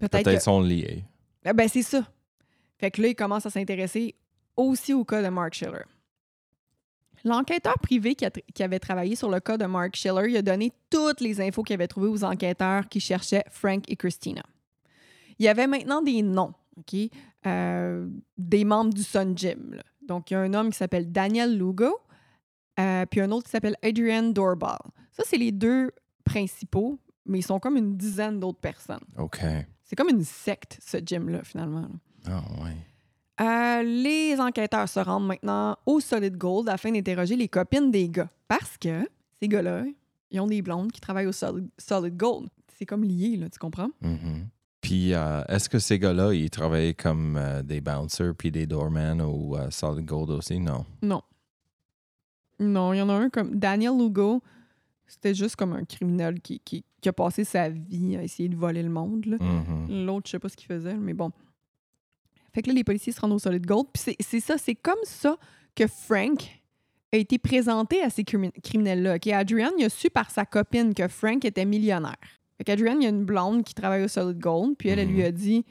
Peut-être 0.00 0.32
que- 0.32 0.40
sont 0.40 0.60
liés. 0.60 1.04
Ah, 1.44 1.52
Ben, 1.52 1.68
c'est 1.68 1.82
ça. 1.82 2.06
Fait 2.78 2.90
que 2.90 3.00
là, 3.02 3.08
il 3.08 3.14
commence 3.14 3.46
à 3.46 3.50
s'intéresser 3.50 4.14
aussi 4.56 4.92
au 4.92 5.04
cas 5.04 5.22
de 5.22 5.28
Mark 5.28 5.54
Schiller. 5.54 5.84
L'enquêteur 7.24 7.74
privé 7.78 8.14
qui, 8.14 8.24
a 8.24 8.30
tr- 8.30 8.42
qui 8.52 8.62
avait 8.62 8.78
travaillé 8.80 9.14
sur 9.16 9.30
le 9.30 9.38
cas 9.40 9.56
de 9.56 9.64
Mark 9.66 9.94
Schiller, 9.96 10.28
il 10.28 10.36
a 10.36 10.42
donné 10.42 10.72
toutes 10.90 11.20
les 11.20 11.40
infos 11.40 11.62
qu'il 11.62 11.74
avait 11.74 11.86
trouvées 11.88 12.08
aux 12.08 12.24
enquêteurs 12.24 12.88
qui 12.88 12.98
cherchaient 13.00 13.44
Frank 13.50 13.84
et 13.88 13.96
Christina. 13.96 14.42
Il 15.38 15.44
y 15.44 15.48
avait 15.48 15.66
maintenant 15.66 16.02
des 16.02 16.22
noms, 16.22 16.52
OK? 16.76 16.96
Euh, 17.46 18.08
des 18.38 18.64
membres 18.64 18.92
du 18.92 19.02
Sun 19.02 19.36
Gym. 19.36 19.74
là. 19.74 19.82
Donc, 20.06 20.30
il 20.30 20.34
y 20.34 20.36
a 20.36 20.40
un 20.40 20.52
homme 20.54 20.70
qui 20.70 20.78
s'appelle 20.78 21.10
Daniel 21.12 21.56
Lugo, 21.56 21.96
euh, 22.80 23.06
puis 23.06 23.20
un 23.20 23.30
autre 23.30 23.44
qui 23.44 23.50
s'appelle 23.50 23.76
Adrian 23.82 24.24
Doorbal. 24.30 24.78
Ça, 25.12 25.22
c'est 25.26 25.36
les 25.36 25.52
deux 25.52 25.90
principaux, 26.24 26.98
mais 27.26 27.38
ils 27.40 27.42
sont 27.44 27.60
comme 27.60 27.76
une 27.76 27.96
dizaine 27.96 28.40
d'autres 28.40 28.60
personnes. 28.60 29.04
OK. 29.18 29.40
C'est 29.84 29.96
comme 29.96 30.08
une 30.08 30.24
secte, 30.24 30.78
ce 30.84 30.98
gym-là, 30.98 31.42
finalement. 31.44 31.88
Ah 32.26 32.42
ouais. 32.62 32.76
Euh, 33.40 33.82
les 33.82 34.36
enquêteurs 34.38 34.88
se 34.88 35.00
rendent 35.00 35.26
maintenant 35.26 35.76
au 35.86 36.00
Solid 36.00 36.36
Gold 36.36 36.68
afin 36.68 36.92
d'interroger 36.92 37.34
les 37.36 37.48
copines 37.48 37.90
des 37.90 38.08
gars. 38.08 38.28
Parce 38.46 38.76
que 38.78 39.08
ces 39.40 39.48
gars-là, 39.48 39.84
ils 40.30 40.40
ont 40.40 40.46
des 40.46 40.62
blondes 40.62 40.92
qui 40.92 41.00
travaillent 41.00 41.26
au 41.26 41.32
Solid, 41.32 41.68
Solid 41.78 42.16
Gold. 42.16 42.48
C'est 42.76 42.86
comme 42.86 43.04
lié, 43.04 43.36
là, 43.36 43.48
tu 43.48 43.58
comprends? 43.58 43.90
Mhm. 44.00 44.48
Puis, 44.80 45.14
euh, 45.14 45.42
est-ce 45.48 45.68
que 45.68 45.78
ces 45.78 45.98
gars-là, 45.98 46.32
ils 46.34 46.50
travaillaient 46.50 46.94
comme 46.94 47.36
euh, 47.36 47.62
des 47.62 47.80
bouncers 47.80 48.34
puis 48.36 48.50
des 48.50 48.66
doormen 48.66 49.20
au 49.22 49.56
Solid 49.70 50.04
Gold 50.04 50.30
aussi? 50.30 50.58
Non. 50.58 50.84
Non. 51.00 51.22
Non, 52.58 52.92
il 52.92 52.98
y 52.98 53.02
en 53.02 53.08
a 53.08 53.14
un 53.14 53.28
comme 53.30 53.56
Daniel 53.58 53.96
Lugo. 53.98 54.42
C'était 55.06 55.34
juste 55.34 55.56
comme 55.56 55.72
un 55.72 55.84
criminel 55.84 56.40
qui, 56.40 56.60
qui- 56.60 56.84
qui 57.00 57.08
a 57.08 57.12
passé 57.12 57.44
sa 57.44 57.68
vie 57.68 58.16
à 58.16 58.22
essayer 58.22 58.48
de 58.48 58.56
voler 58.56 58.82
le 58.82 58.88
monde. 58.90 59.24
Mhm. 59.40 60.04
L'autre, 60.06 60.26
je 60.26 60.32
sais 60.32 60.38
pas 60.38 60.48
ce 60.48 60.56
qu'il 60.56 60.66
faisait, 60.68 60.94
mais 60.94 61.14
bon. 61.14 61.30
Fait 62.54 62.62
que 62.62 62.68
là, 62.68 62.74
les 62.74 62.84
policiers 62.84 63.12
se 63.12 63.20
rendent 63.20 63.32
au 63.32 63.38
Solid 63.38 63.64
Gold. 63.66 63.86
Puis 63.92 64.14
c'est- 64.20 64.40
ça, 64.40 64.58
c'est 64.58 64.74
comme 64.74 64.98
ça 65.04 65.36
que 65.74 65.86
Frank 65.86 66.60
a 67.12 67.16
été 67.16 67.38
présenté 67.38 68.02
à 68.02 68.10
ces 68.10 68.22
crimi- 68.22 68.52
criminels-là. 68.62 69.16
OK? 69.16 69.26
Adrian, 69.28 69.70
il 69.78 69.84
a 69.84 69.88
su 69.88 70.10
par 70.10 70.30
sa 70.30 70.44
copine 70.44 70.94
que 70.94 71.08
Frank 71.08 71.44
était 71.44 71.64
millionnaire. 71.64 72.16
Fait 72.58 72.64
qu'Adrian, 72.64 72.96
il 72.98 73.02
y 73.02 73.06
a 73.06 73.10
une 73.10 73.24
blonde 73.24 73.64
qui 73.64 73.74
travaille 73.74 74.02
au 74.04 74.08
Solid 74.08 74.38
Gold. 74.38 74.76
Puis 74.78 74.88
elle, 74.90 74.98
elle 74.98 75.08
lui 75.08 75.22
a 75.24 75.30
dit 75.32 75.64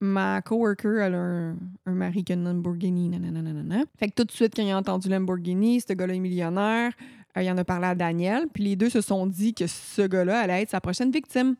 Ma 0.00 0.42
coworker, 0.42 0.98
elle 1.00 1.14
a 1.14 1.18
un, 1.18 1.56
un 1.86 1.92
mari 1.92 2.24
qui 2.24 2.32
a 2.32 2.34
une 2.34 2.44
Lamborghini. 2.44 3.08
nanana, 3.08 3.40
nanana. 3.40 3.84
Fait 3.98 4.08
que 4.08 4.14
tout 4.14 4.24
de 4.24 4.32
suite, 4.32 4.52
quand 4.54 4.62
il 4.62 4.70
a 4.70 4.76
entendu 4.76 5.08
Lamborghini, 5.08 5.80
ce 5.80 5.92
gars-là 5.94 6.14
est 6.14 6.18
millionnaire. 6.18 6.92
euh, 7.36 7.42
il 7.42 7.50
en 7.50 7.56
a 7.56 7.64
parlé 7.64 7.86
à 7.86 7.94
Daniel. 7.94 8.46
Puis 8.52 8.64
les 8.64 8.76
deux 8.76 8.90
se 8.90 9.00
sont 9.00 9.26
dit 9.26 9.54
que 9.54 9.66
ce 9.66 10.02
gars-là 10.02 10.40
allait 10.40 10.62
être 10.62 10.70
sa 10.70 10.80
prochaine 10.80 11.10
victime. 11.10 11.56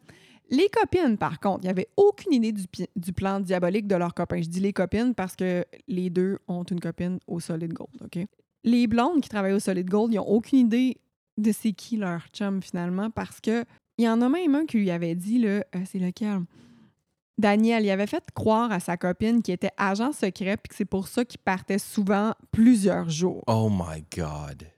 Les 0.50 0.68
copines, 0.68 1.16
par 1.16 1.40
contre, 1.40 1.61
il 1.62 1.66
n'y 1.66 1.70
avait 1.70 1.88
aucune 1.96 2.33
idée 2.35 2.52
du, 2.52 3.12
plan 3.12 3.40
diabolique 3.40 3.87
de 3.87 3.96
leurs 3.96 4.14
copains. 4.14 4.42
Je 4.42 4.48
dis 4.48 4.61
les 4.61 4.72
copines 4.72 5.14
parce 5.14 5.37
que 5.37 5.64
les 5.88 6.11
deux 6.11 6.38
ont 6.48 6.64
une 6.64 6.80
copine 6.80 7.18
au 7.26 7.40
Solid 7.40 7.72
Gold, 7.72 8.02
OK? 8.04 8.26
Les 8.62 8.87
blondes 8.87 9.20
qui 9.20 9.28
travaillent 9.28 9.52
au 9.54 9.61
Solid 9.61 9.88
Gold, 9.88 10.12
ils 10.12 10.16
n'ont 10.16 10.28
aucune 10.28 10.59
idée 10.59 10.98
de 11.38 11.50
c'est 11.52 11.72
qui 11.72 11.96
leur 11.96 12.26
chum, 12.28 12.62
finalement, 12.62 13.11
parce 13.11 13.40
que 13.40 13.64
il 13.96 14.04
y 14.04 14.09
en 14.09 14.20
a 14.20 14.28
même 14.28 14.54
un 14.54 14.66
qui 14.66 14.78
lui 14.78 14.90
avait 14.90 15.14
dit, 15.14 15.38
là, 15.38 15.64
euh, 15.74 15.83
c'est 15.87 15.98
lequel? 15.98 16.42
Daniel, 17.38 17.85
il 17.85 17.90
avait 17.90 18.07
fait 18.07 18.24
croire 18.35 18.70
à 18.70 18.80
sa 18.80 18.96
copine 18.96 19.42
qu'il 19.42 19.54
était 19.54 19.70
agent 19.76 20.12
secret 20.12 20.57
puis 20.57 20.68
que 20.68 20.74
c'est 20.74 20.85
pour 20.85 21.09
ça 21.09 21.24
qu'il 21.24 21.40
partait 21.40 21.78
souvent 21.78 22.33
plusieurs 22.52 23.09
jours. 23.09 23.42
Oh 23.46 23.68
my 23.70 24.04
God. 24.16 24.68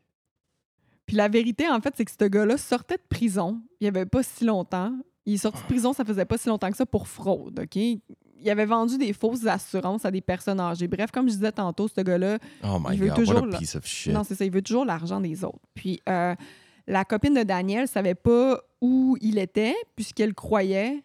Puis 1.05 1.17
la 1.17 1.29
vérité, 1.29 1.69
en 1.69 1.81
fait, 1.81 1.95
c'est 1.97 2.05
que 2.05 2.11
ce 2.11 2.25
gars-là 2.27 2.57
sortait 2.57 2.97
de 2.97 3.07
prison 3.09 3.61
il 3.81 3.85
n'y 3.85 3.89
avait 3.89 4.07
pas 4.07 4.23
si 4.23 4.45
longtemps. 4.45 4.93
Il 5.27 5.35
est 5.35 5.39
sorti 5.39 5.61
de 5.61 5.67
prison, 5.67 5.93
ça 5.93 6.05
faisait 6.05 6.25
pas 6.25 6.39
si 6.39 6.49
longtemps 6.49 6.71
que 6.71 6.77
ça 6.77 6.87
pour 6.87 7.09
fraude, 7.09 7.59
OK? 7.61 7.77
Il 7.77 8.51
avait 8.51 8.67
vendu 8.67 8.97
des 8.99 9.13
fausses 9.13 9.45
assurances 9.47 10.05
à 10.05 10.11
des 10.11 10.21
personnes 10.21 10.61
âgées. 10.61 10.87
Bref, 10.89 11.11
comme 11.11 11.29
je 11.29 11.35
disais 11.35 11.53
tantôt, 11.53 11.89
ce 11.89 12.01
gars-là, 12.01 12.39
Oh 12.65 12.79
my 12.79 12.95
Il 12.95 13.01
veut 13.01 13.07
God. 13.09 13.17
toujours 13.17 13.41
What 13.41 13.47
le- 13.47 13.55
a 13.55 13.59
piece 13.59 13.75
of 13.75 13.85
shit. 13.87 14.13
non, 14.13 14.23
c'est 14.25 14.35
ça, 14.37 14.45
il 14.45 14.53
veut 14.53 14.63
toujours 14.63 14.85
l'argent 14.85 15.21
des 15.21 15.43
autres. 15.45 15.59
Puis 15.75 16.01
euh, 16.09 16.35
La 16.87 17.05
copine 17.05 17.35
de 17.35 17.43
Daniel 17.43 17.89
savait 17.89 18.15
pas 18.15 18.61
où 18.81 19.17
il 19.21 19.39
était 19.39 19.75
puisqu'elle 19.97 20.35
croyait 20.35 21.03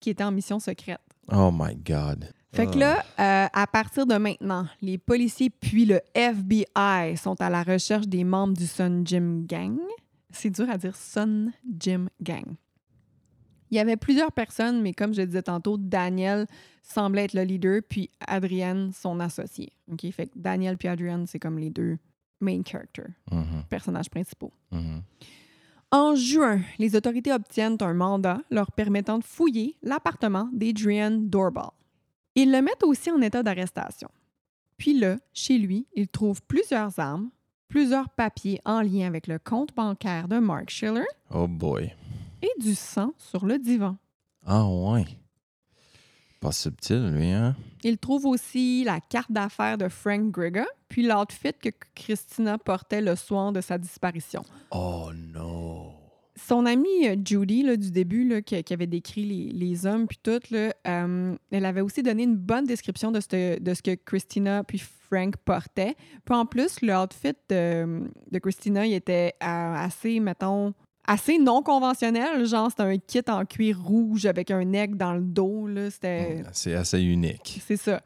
qu'il 0.00 0.10
était 0.10 0.24
en 0.24 0.32
mission 0.32 0.58
secrète. 0.58 0.98
Oh 1.30 1.50
my 1.52 1.76
God. 1.76 2.28
Fait 2.54 2.66
que 2.66 2.76
là, 2.76 3.04
euh, 3.20 3.46
à 3.52 3.66
partir 3.68 4.04
de 4.04 4.16
maintenant, 4.16 4.66
les 4.82 4.98
policiers 4.98 5.48
puis 5.50 5.84
le 5.86 6.00
FBI 6.14 7.16
sont 7.16 7.40
à 7.40 7.48
la 7.48 7.62
recherche 7.62 8.08
des 8.08 8.24
membres 8.24 8.54
du 8.54 8.66
Sun 8.66 9.06
Gym 9.06 9.46
Gang. 9.46 9.78
C'est 10.30 10.50
dur 10.50 10.68
à 10.68 10.76
dire 10.76 10.96
Sun 10.96 11.52
Gym 11.78 12.08
Gang. 12.20 12.56
Il 13.72 13.76
y 13.76 13.78
avait 13.80 13.96
plusieurs 13.96 14.30
personnes, 14.30 14.82
mais 14.82 14.92
comme 14.92 15.14
je 15.14 15.22
disais 15.22 15.42
tantôt, 15.42 15.76
Daniel 15.78 16.46
semblait 16.82 17.24
être 17.24 17.32
le 17.32 17.42
leader, 17.42 17.80
puis 17.88 18.10
Adrienne, 18.26 18.92
son 18.92 19.18
associé. 19.18 19.72
OK? 19.90 20.08
Fait 20.12 20.26
que 20.26 20.32
Daniel 20.36 20.76
puis 20.76 20.88
Adrienne, 20.88 21.26
c'est 21.26 21.38
comme 21.38 21.58
les 21.58 21.70
deux 21.70 21.96
main 22.40 22.60
characters, 22.64 23.08
Mhm, 23.30 23.64
personnages 23.70 24.10
principaux. 24.10 24.52
mhm. 24.70 25.02
En 25.90 26.14
juin, 26.14 26.60
les 26.78 26.96
autorités 26.96 27.32
obtiennent 27.32 27.76
un 27.80 27.92
mandat 27.94 28.40
leur 28.50 28.72
permettant 28.72 29.18
de 29.18 29.24
fouiller 29.24 29.76
l'appartement 29.82 30.48
d'Adrian 30.52 31.10
Doorbell. 31.10 31.70
Ils 32.34 32.50
le 32.50 32.62
mettent 32.62 32.82
aussi 32.82 33.10
en 33.10 33.20
état 33.20 33.42
d'arrestation. 33.42 34.08
Puis 34.78 34.98
là, 34.98 35.16
chez 35.34 35.58
lui, 35.58 35.86
ils 35.94 36.08
trouvent 36.08 36.40
plusieurs 36.48 36.98
armes, 36.98 37.30
plusieurs 37.68 38.08
papiers 38.08 38.58
en 38.64 38.80
lien 38.82 39.06
avec 39.06 39.26
le 39.26 39.38
compte 39.38 39.74
bancaire 39.74 40.28
de 40.28 40.38
Mark 40.38 40.70
Schiller 40.70 41.04
Oh 41.30 41.46
boy. 41.46 41.92
Et 42.42 42.60
du 42.60 42.74
sang 42.74 43.12
sur 43.16 43.46
le 43.46 43.58
divan. 43.58 43.96
Ah 44.44 44.66
ouais. 44.66 45.06
Pas 46.40 46.52
subtil, 46.52 47.08
lui, 47.12 47.30
hein? 47.30 47.54
Ils 47.84 47.98
trouvent 47.98 48.26
aussi 48.26 48.82
la 48.84 48.98
carte 49.00 49.30
d'affaires 49.30 49.78
de 49.78 49.88
Frank 49.88 50.32
Grigga, 50.32 50.66
puis 50.88 51.06
l'outfit 51.06 51.52
que 51.52 51.68
Christina 51.94 52.58
portait 52.58 53.00
le 53.00 53.14
soir 53.14 53.52
de 53.52 53.60
sa 53.60 53.78
disparition. 53.78 54.42
Oh 54.72 55.10
no. 55.14 55.92
Son 56.34 56.66
amie 56.66 57.06
euh, 57.06 57.16
Judy, 57.24 57.62
là, 57.62 57.76
du 57.76 57.92
début, 57.92 58.26
là, 58.26 58.42
qui, 58.42 58.60
qui 58.64 58.72
avait 58.72 58.86
décrit 58.88 59.24
les, 59.24 59.52
les 59.52 59.86
hommes 59.86 60.08
puis 60.08 60.18
tout, 60.20 60.40
là, 60.50 60.74
euh, 60.88 61.36
elle 61.50 61.64
avait 61.64 61.82
aussi 61.82 62.02
donné 62.02 62.24
une 62.24 62.36
bonne 62.36 62.64
description 62.64 63.12
de 63.12 63.20
ce, 63.20 63.60
de 63.60 63.74
ce 63.74 63.82
que 63.82 63.94
Christina 63.94 64.64
puis 64.64 64.78
Frank 64.78 65.36
portaient. 65.36 65.94
Puis 66.24 66.34
en 66.34 66.46
plus, 66.46 66.80
le 66.80 66.96
outfit 66.96 67.34
de, 67.50 68.10
de 68.30 68.38
Christina, 68.38 68.84
il 68.86 68.94
était 68.94 69.34
euh, 69.42 69.74
assez, 69.76 70.18
mettons, 70.18 70.72
assez 71.06 71.38
non 71.38 71.62
conventionnel. 71.62 72.44
Genre, 72.46 72.70
c'était 72.70 72.82
un 72.82 72.98
kit 72.98 73.22
en 73.28 73.44
cuir 73.44 73.80
rouge 73.82 74.26
avec 74.26 74.50
un 74.50 74.72
aigle 74.72 74.96
dans 74.96 75.14
le 75.14 75.20
dos. 75.22 75.66
là. 75.66 75.90
C'était... 75.90 76.42
C'est 76.52 76.74
assez 76.74 77.00
unique. 77.02 77.60
C'est 77.66 77.76
ça. 77.76 78.00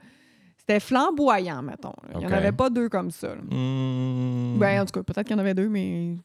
C'était 0.58 0.80
flamboyant, 0.80 1.62
mettons. 1.62 1.92
là. 2.08 2.14
Il 2.14 2.18
n'y 2.18 2.26
en 2.26 2.32
avait 2.32 2.52
pas 2.52 2.70
deux 2.70 2.88
comme 2.88 3.10
ça. 3.10 3.28
là. 3.28 3.40
Mm. 3.42 4.58
Ben, 4.58 4.82
en 4.82 4.84
tout 4.86 4.92
cas, 4.92 5.02
peut-être 5.02 5.26
qu'il 5.26 5.36
y 5.36 5.38
en 5.38 5.40
avait 5.40 5.54
deux, 5.54 5.68
mais 5.68 6.16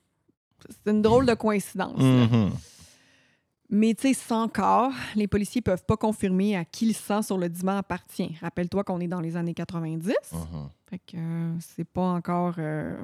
c'est 0.69 0.91
une 0.91 1.01
drôle 1.01 1.25
de 1.25 1.33
coïncidence. 1.33 1.99
Mhm. 1.99 2.51
Mais 3.73 3.93
tu 3.93 4.09
sais, 4.09 4.13
sans 4.13 4.47
corps, 4.49 4.91
les 5.15 5.27
policiers 5.27 5.61
peuvent 5.61 5.85
pas 5.85 5.95
confirmer 5.95 6.57
à 6.57 6.65
qui 6.65 6.87
le 6.87 6.93
sang 6.93 7.21
sur 7.21 7.37
le 7.37 7.47
divan 7.47 7.77
appartient. 7.77 8.35
Rappelle-toi 8.41 8.83
qu'on 8.83 8.99
est 8.99 9.07
dans 9.07 9.21
les 9.21 9.37
années 9.37 9.53
90. 9.53 10.07
Mhm. 10.33 10.69
Fait 10.89 10.99
que 10.99 11.15
euh, 11.17 11.53
c'est 11.59 11.85
pas 11.87 12.01
encore. 12.01 12.55
euh, 12.57 12.97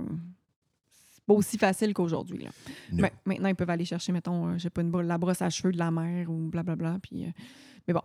pas 1.28 1.34
aussi 1.34 1.58
facile 1.58 1.94
qu'aujourd'hui. 1.94 2.48
Ben, 2.92 3.10
maintenant, 3.26 3.50
ils 3.50 3.56
peuvent 3.56 3.70
aller 3.70 3.86
chercher, 3.86 4.12
mettons, 4.14 4.48
euh, 4.48 4.54
je 4.54 4.64
sais 4.64 4.70
pas, 4.70 4.82
une 4.82 4.98
la 5.02 5.18
brosse 5.18 5.42
à 5.42 5.50
cheveux 5.50 5.74
de 5.74 5.78
la 5.78 5.92
mère 5.92 6.32
ou 6.32 6.48
blablabla. 6.48 6.98
Puis, 7.04 7.26
euh, 7.26 7.32
mais 7.88 7.94
bon. 7.94 8.02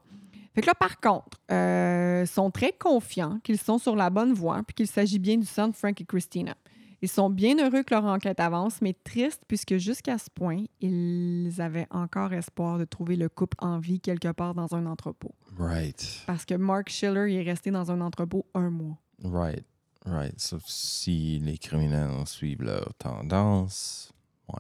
Fait 0.55 0.61
que 0.61 0.67
là, 0.67 0.75
par 0.75 1.01
contre, 1.01 1.41
euh, 1.51 2.27
sont 2.27 2.51
très 2.51 2.73
confiants 2.73 3.39
qu'ils 3.43 3.59
sont 3.59 3.79
sur 3.79 3.97
la 3.97 4.11
bonne 4.11 4.35
voie 4.35 4.63
puis 4.67 4.75
qu'il 4.75 4.87
s'agit 4.87 5.19
bien 5.19 5.39
du 5.39 5.47
sang 5.47 5.69
de 5.69 5.75
Frank 5.75 5.99
et 5.99 6.05
Christina. 6.05 6.55
Ils 7.01 7.09
sont 7.09 7.31
bien 7.31 7.57
heureux 7.59 7.83
que 7.83 7.95
leur 7.95 8.05
enquête 8.05 8.39
avance, 8.39 8.83
mais 8.83 8.93
tristes 8.93 9.43
puisque 9.49 9.77
jusqu'à 9.79 10.19
ce 10.19 10.29
point, 10.29 10.65
ils 10.81 11.55
avaient 11.59 11.87
encore 11.91 12.33
espoir 12.33 12.79
de 12.79 12.85
trouver 12.85 13.17
le 13.17 13.29
couple 13.29 13.57
en 13.61 13.79
vie 13.79 13.99
quelque 13.99 14.31
part 14.33 14.55
dans 14.55 14.75
un 14.75 14.85
entrepôt. 14.87 15.35
Right. 15.59 16.23
Parce 16.27 16.45
que 16.45 16.55
Mark 16.55 16.91
Schiller 16.91 17.33
il 17.33 17.37
est 17.37 17.51
resté 17.51 17.71
dans 17.71 17.91
un 17.91 18.01
entrepôt 18.01 18.47
un 18.55 18.71
mois. 18.71 18.99
Right. 19.25 19.65
Right. 20.05 20.39
Sauf 20.41 20.63
si 20.67 21.39
les 21.39 21.59
criminels 21.59 22.27
suivent 22.27 22.63
leur 22.63 22.93
tendance, 22.95 24.13
on 24.49 24.57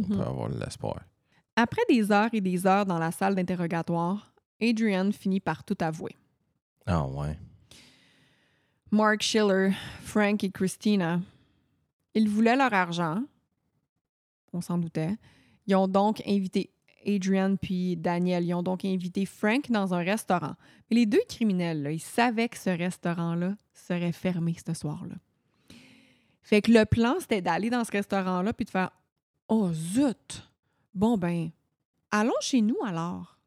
Mhm. 0.00 0.16
peut 0.16 0.22
avoir 0.24 0.50
de 0.50 0.58
l'espoir. 0.58 1.00
Après 1.56 1.82
des 1.88 2.10
heures 2.10 2.30
et 2.32 2.40
des 2.40 2.66
heures 2.66 2.84
dans 2.84 2.98
la 2.98 3.12
salle 3.12 3.36
d'interrogatoire, 3.36 4.32
Adrian 4.60 5.12
finit 5.12 5.38
par 5.40 5.62
tout 5.62 5.76
avouer. 5.80 6.16
Ah 6.86 7.06
ouais. 7.06 7.38
Mark 8.90 9.22
Schiller, 9.22 9.70
Frank 10.02 10.42
et 10.42 10.50
Christina, 10.50 11.20
ils 12.14 12.28
voulaient 12.28 12.56
leur 12.56 12.72
argent. 12.74 13.22
On 14.52 14.60
s'en 14.60 14.78
doutait. 14.78 15.16
Ils 15.66 15.74
ont 15.76 15.88
donc 15.88 16.20
invité 16.26 16.70
Adrian 17.06 17.56
puis 17.56 17.96
Daniel. 17.96 18.44
Ils 18.44 18.54
ont 18.54 18.62
donc 18.62 18.84
invité 18.84 19.26
Frank 19.26 19.70
dans 19.70 19.94
un 19.94 20.02
restaurant. 20.02 20.54
Mais 20.90 20.96
les 20.96 21.06
deux 21.06 21.22
criminels, 21.28 21.82
là, 21.82 21.92
ils 21.92 22.00
savaient 22.00 22.48
que 22.48 22.58
ce 22.58 22.70
restaurant-là 22.70 23.54
serait 23.72 24.12
fermé 24.12 24.56
ce 24.66 24.74
soir-là. 24.74 25.16
Fait 26.42 26.60
que 26.60 26.72
le 26.72 26.84
plan, 26.84 27.14
c'était 27.20 27.40
d'aller 27.40 27.70
dans 27.70 27.84
ce 27.84 27.92
restaurant-là 27.92 28.52
puis 28.52 28.64
de 28.64 28.70
faire 28.70 28.90
Oh 29.48 29.70
zut! 29.72 30.50
Bon, 30.94 31.18
ben, 31.18 31.50
allons 32.10 32.32
chez 32.40 32.60
nous 32.60 32.76
alors. 32.84 33.38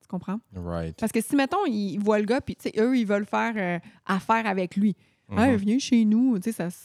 Tu 0.00 0.08
comprends? 0.08 0.40
Right. 0.54 0.96
Parce 0.98 1.12
que 1.12 1.20
si, 1.20 1.36
mettons, 1.36 1.66
ils 1.66 1.98
voient 1.98 2.18
le 2.18 2.24
gars, 2.24 2.40
puis, 2.40 2.56
tu 2.56 2.70
sais, 2.70 2.74
eux, 2.80 2.96
ils 2.96 3.06
veulent 3.06 3.26
faire 3.26 3.54
euh, 3.56 3.78
affaire 4.06 4.46
avec 4.46 4.76
lui. 4.76 4.96
Hey, 5.30 5.56
viens 5.56 5.78
chez 5.78 6.04
nous. 6.04 6.38
Tu 6.38 6.52
sais, 6.52 6.70
ça. 6.70 6.76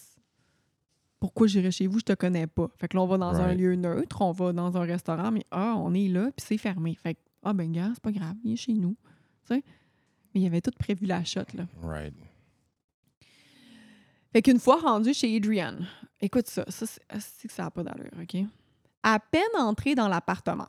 Pourquoi 1.19 1.47
j'irais 1.47 1.71
chez 1.71 1.87
vous? 1.87 1.99
Je 1.99 2.05
te 2.05 2.13
connais 2.13 2.47
pas. 2.47 2.69
Fait 2.77 2.87
que 2.87 2.95
là, 2.95 3.03
on 3.03 3.07
va 3.07 3.17
dans 3.17 3.35
un 3.35 3.53
lieu 3.53 3.75
neutre, 3.75 4.21
on 4.21 4.31
va 4.31 4.53
dans 4.53 4.77
un 4.77 4.81
restaurant, 4.85 5.31
mais 5.31 5.43
ah, 5.51 5.75
on 5.77 5.93
est 5.93 6.07
là, 6.07 6.31
puis 6.35 6.45
c'est 6.47 6.57
fermé. 6.57 6.95
Fait 6.95 7.15
que, 7.15 7.19
ah, 7.43 7.53
ben, 7.53 7.71
gars, 7.71 7.91
c'est 7.93 8.03
pas 8.03 8.11
grave, 8.11 8.35
viens 8.43 8.55
chez 8.55 8.73
nous. 8.73 8.95
Tu 9.47 9.55
sais? 9.55 9.63
Mais 10.33 10.41
il 10.41 10.45
avait 10.47 10.61
tout 10.61 10.71
prévu 10.77 11.05
la 11.05 11.23
shot, 11.23 11.41
là. 11.55 11.65
Right. 11.81 12.13
Fait 14.31 14.41
qu'une 14.41 14.59
fois 14.59 14.77
rendu 14.77 15.13
chez 15.13 15.35
Adrian, 15.35 15.77
écoute 16.21 16.47
ça, 16.47 16.63
ça, 16.67 16.85
c'est 16.85 17.01
c'est 17.19 17.47
que 17.47 17.53
ça 17.53 17.63
n'a 17.63 17.71
pas 17.71 17.83
d'allure, 17.83 18.11
OK? 18.21 18.37
À 19.01 19.19
peine 19.19 19.41
entré 19.57 19.95
dans 19.95 20.07
l'appartement, 20.07 20.67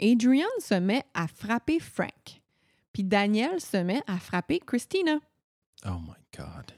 Adrian 0.00 0.46
se 0.60 0.74
met 0.74 1.02
à 1.14 1.26
frapper 1.26 1.80
Frank. 1.80 2.42
Puis 2.92 3.02
Daniel 3.02 3.60
se 3.60 3.78
met 3.78 4.02
à 4.06 4.18
frapper 4.18 4.60
Christina. 4.60 5.18
Oh 5.86 5.98
my 5.98 6.14
God. 6.36 6.72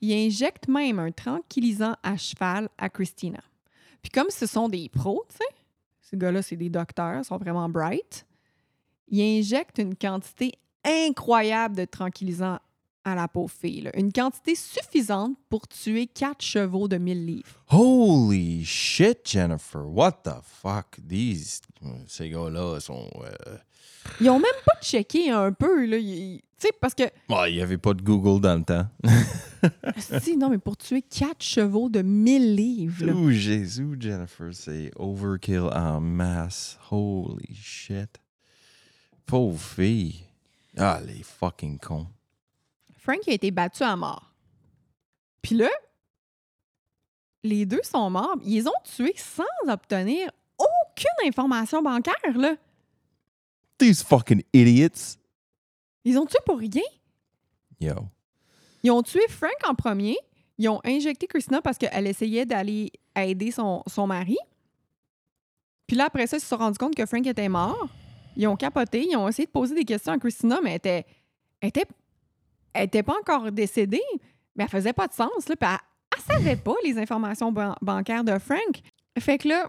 Il 0.00 0.12
injecte 0.12 0.68
même 0.68 0.98
un 0.98 1.10
tranquillisant 1.10 1.96
à 2.02 2.16
cheval 2.16 2.68
à 2.78 2.88
Christina. 2.88 3.40
Puis 4.02 4.10
comme 4.10 4.30
ce 4.30 4.46
sont 4.46 4.68
des 4.68 4.88
pros, 4.88 5.24
tu 5.28 5.36
sais, 5.36 5.54
ces 6.00 6.16
gars-là, 6.16 6.42
c'est 6.42 6.56
des 6.56 6.70
docteurs, 6.70 7.18
ils 7.18 7.24
sont 7.24 7.38
vraiment 7.38 7.68
bright, 7.68 8.26
il 9.08 9.20
injecte 9.20 9.78
une 9.78 9.96
quantité 9.96 10.52
incroyable 10.84 11.76
de 11.76 11.84
tranquillisant 11.84 12.58
à 13.06 13.14
la 13.14 13.28
pauvre 13.28 13.52
fille. 13.52 13.82
là. 13.82 13.90
Une 13.96 14.12
quantité 14.12 14.54
suffisante 14.56 15.36
pour 15.48 15.68
tuer 15.68 16.08
quatre 16.08 16.42
chevaux 16.44 16.88
de 16.88 16.96
1000 16.98 17.24
livres. 17.24 17.64
Holy 17.70 18.64
shit, 18.64 19.20
Jennifer. 19.24 19.82
What 19.86 20.22
the 20.24 20.34
fuck? 20.42 20.96
These. 21.08 21.60
Ces 22.08 22.30
gars-là 22.30 22.80
sont. 22.80 23.08
euh, 23.24 23.56
Ils 24.20 24.28
ont 24.28 24.40
même 24.40 24.50
pas 24.66 24.80
checké 24.82 25.30
un 25.30 25.52
peu, 25.52 25.86
là. 25.86 25.96
ils- 25.98 26.40
Tu 26.58 26.66
sais, 26.68 26.72
parce 26.80 26.94
que, 26.94 27.02
Ouais, 27.28 27.52
il 27.52 27.56
n'y 27.56 27.62
avait 27.62 27.76
pas 27.78 27.92
de 27.94 28.02
Google 28.02 28.40
dans 28.40 28.56
le 28.56 28.64
temps. 28.64 28.88
si, 30.22 30.36
non, 30.36 30.48
mais 30.48 30.58
pour 30.58 30.76
tuer 30.76 31.02
quatre 31.02 31.42
chevaux 31.44 31.88
de 31.88 32.02
1000 32.02 32.56
livres. 32.56 33.06
Oh, 33.14 33.30
Jésus, 33.30 33.96
Jennifer, 34.00 34.48
c'est 34.52 34.90
overkill 34.96 35.68
en 35.72 36.00
masse. 36.00 36.78
Holy 36.90 37.54
shit. 37.54 38.08
Pauvre 39.26 39.60
fille. 39.60 40.24
Ah, 40.78 41.00
les 41.06 41.22
fucking 41.22 41.78
cons. 41.78 42.06
Frank 43.06 43.20
a 43.28 43.32
été 43.32 43.52
battu 43.52 43.84
à 43.84 43.94
mort. 43.94 44.34
Puis 45.40 45.54
là, 45.54 45.70
les 47.44 47.64
deux 47.64 47.82
sont 47.84 48.10
morts. 48.10 48.36
Ils 48.44 48.66
ont 48.66 48.82
tués 48.82 49.14
sans 49.16 49.44
obtenir 49.68 50.28
aucune 50.58 51.28
information 51.28 51.80
bancaire, 51.82 52.14
là. 52.36 52.56
These 53.78 54.02
fucking 54.02 54.42
idiots. 54.52 55.18
Ils 56.04 56.18
ont 56.18 56.26
tué 56.26 56.38
pour 56.44 56.58
rien. 56.58 56.82
Yo. 57.78 57.94
Ils 58.82 58.90
ont 58.90 59.02
tué 59.04 59.20
Frank 59.28 59.54
en 59.68 59.76
premier. 59.76 60.16
Ils 60.58 60.68
ont 60.68 60.80
injecté 60.84 61.28
Christina 61.28 61.62
parce 61.62 61.78
qu'elle 61.78 62.08
essayait 62.08 62.44
d'aller 62.44 62.90
aider 63.14 63.52
son, 63.52 63.84
son 63.86 64.08
mari. 64.08 64.38
Puis 65.86 65.96
là, 65.96 66.06
après 66.06 66.26
ça, 66.26 66.38
ils 66.38 66.40
se 66.40 66.46
sont 66.46 66.56
rendus 66.56 66.78
compte 66.78 66.96
que 66.96 67.06
Frank 67.06 67.24
était 67.24 67.48
mort. 67.48 67.86
Ils 68.36 68.48
ont 68.48 68.56
capoté. 68.56 69.06
Ils 69.08 69.16
ont 69.16 69.28
essayé 69.28 69.46
de 69.46 69.52
poser 69.52 69.76
des 69.76 69.84
questions 69.84 70.12
à 70.12 70.18
Christina, 70.18 70.58
mais 70.60 70.70
elle 70.70 70.76
était, 70.76 71.06
elle 71.60 71.68
était, 71.68 71.86
elle 72.76 72.84
était 72.86 73.02
pas 73.02 73.16
encore 73.20 73.50
décédée. 73.52 74.02
Mais 74.54 74.64
elle 74.64 74.70
faisait 74.70 74.92
pas 74.92 75.06
de 75.08 75.12
sens. 75.12 75.48
Là, 75.48 75.56
puis 75.56 75.68
elle, 75.70 75.78
elle 76.16 76.22
savait 76.22 76.56
pas 76.56 76.74
les 76.84 76.96
informations 76.98 77.52
ban- 77.52 77.76
bancaires 77.82 78.24
de 78.24 78.38
Frank. 78.38 78.80
Fait 79.18 79.38
que 79.38 79.48
là, 79.48 79.68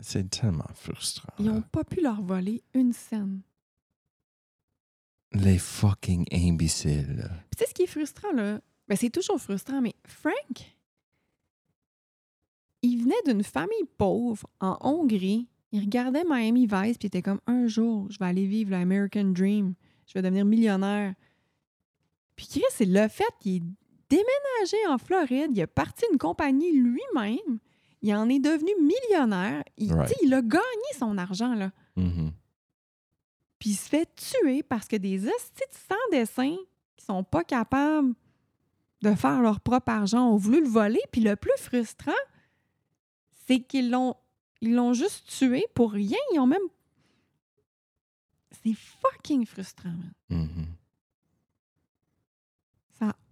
C'est 0.00 0.30
tellement 0.30 0.68
frustrant. 0.74 1.32
ils 1.38 1.46
là. 1.46 1.52
ont 1.52 1.62
pas 1.62 1.84
pu 1.84 2.00
leur 2.00 2.22
voler 2.22 2.62
une 2.74 2.92
scène. 2.92 3.40
Les 5.32 5.58
fucking 5.58 6.24
imbéciles. 6.32 7.28
Puis 7.50 7.56
tu 7.56 7.58
sais 7.64 7.68
ce 7.68 7.74
qui 7.74 7.82
est 7.82 7.86
frustrant, 7.86 8.32
là? 8.32 8.60
Ben, 8.88 8.96
c'est 8.96 9.10
toujours 9.10 9.38
frustrant, 9.40 9.80
mais 9.82 9.94
Frank, 10.06 10.76
il 12.82 13.02
venait 13.02 13.14
d'une 13.26 13.42
famille 13.42 13.84
pauvre 13.98 14.46
en 14.60 14.78
Hongrie. 14.80 15.48
Il 15.72 15.80
regardait 15.80 16.24
Miami 16.24 16.66
Vice, 16.66 16.96
puis 16.96 17.04
il 17.04 17.06
était 17.08 17.22
comme 17.22 17.40
un 17.46 17.66
jour, 17.66 18.06
je 18.10 18.18
vais 18.18 18.26
aller 18.26 18.46
vivre 18.46 18.70
l'American 18.70 19.24
Dream. 19.24 19.74
Je 20.06 20.14
vais 20.14 20.22
devenir 20.22 20.44
millionnaire. 20.44 21.14
Puis 22.36 22.46
Chris, 22.46 22.62
c'est 22.70 22.84
le 22.84 23.08
fait 23.08 23.24
qu'il 23.40 23.56
est 23.56 23.62
déménagé 24.10 24.76
en 24.88 24.98
Floride. 24.98 25.50
Il 25.56 25.62
a 25.62 25.66
parti 25.66 26.04
une 26.12 26.18
compagnie 26.18 26.72
lui-même. 26.72 27.58
Il 28.02 28.14
en 28.14 28.28
est 28.28 28.38
devenu 28.38 28.70
millionnaire. 28.80 29.64
Il, 29.78 29.92
Right. 29.92 30.12
a 30.32 30.42
gagné 30.42 30.90
son 30.98 31.16
argent, 31.18 31.54
là. 31.54 31.72
Mhm. 31.96 32.30
Puis 33.58 33.70
il 33.70 33.74
se 33.74 33.88
fait 33.88 34.08
tuer 34.14 34.62
parce 34.62 34.86
que 34.86 34.96
des 34.96 35.26
hosties 35.26 35.62
sans 35.88 36.10
dessin 36.12 36.56
qui 36.96 37.04
sont 37.04 37.24
pas 37.24 37.42
capables 37.42 38.12
de 39.02 39.14
faire 39.14 39.40
leur 39.40 39.60
propre 39.60 39.90
argent 39.90 40.28
ont 40.30 40.36
voulu 40.36 40.60
le 40.60 40.68
voler. 40.68 41.00
Puis 41.10 41.22
le 41.22 41.36
plus 41.36 41.56
frustrant, 41.58 42.12
c'est 43.46 43.60
qu'ils 43.60 43.90
l'ont 43.90 44.14
ils 44.60 44.74
l'ont 44.74 44.92
juste 44.94 45.26
tué 45.28 45.64
pour 45.74 45.92
rien. 45.92 46.16
Ils 46.34 46.38
ont 46.40 46.46
même. 46.46 46.62
C'est 48.62 48.74
fucking 48.74 49.46
frustrant, 49.46 49.90
man. 49.90 50.12
Mhm. 50.28 50.66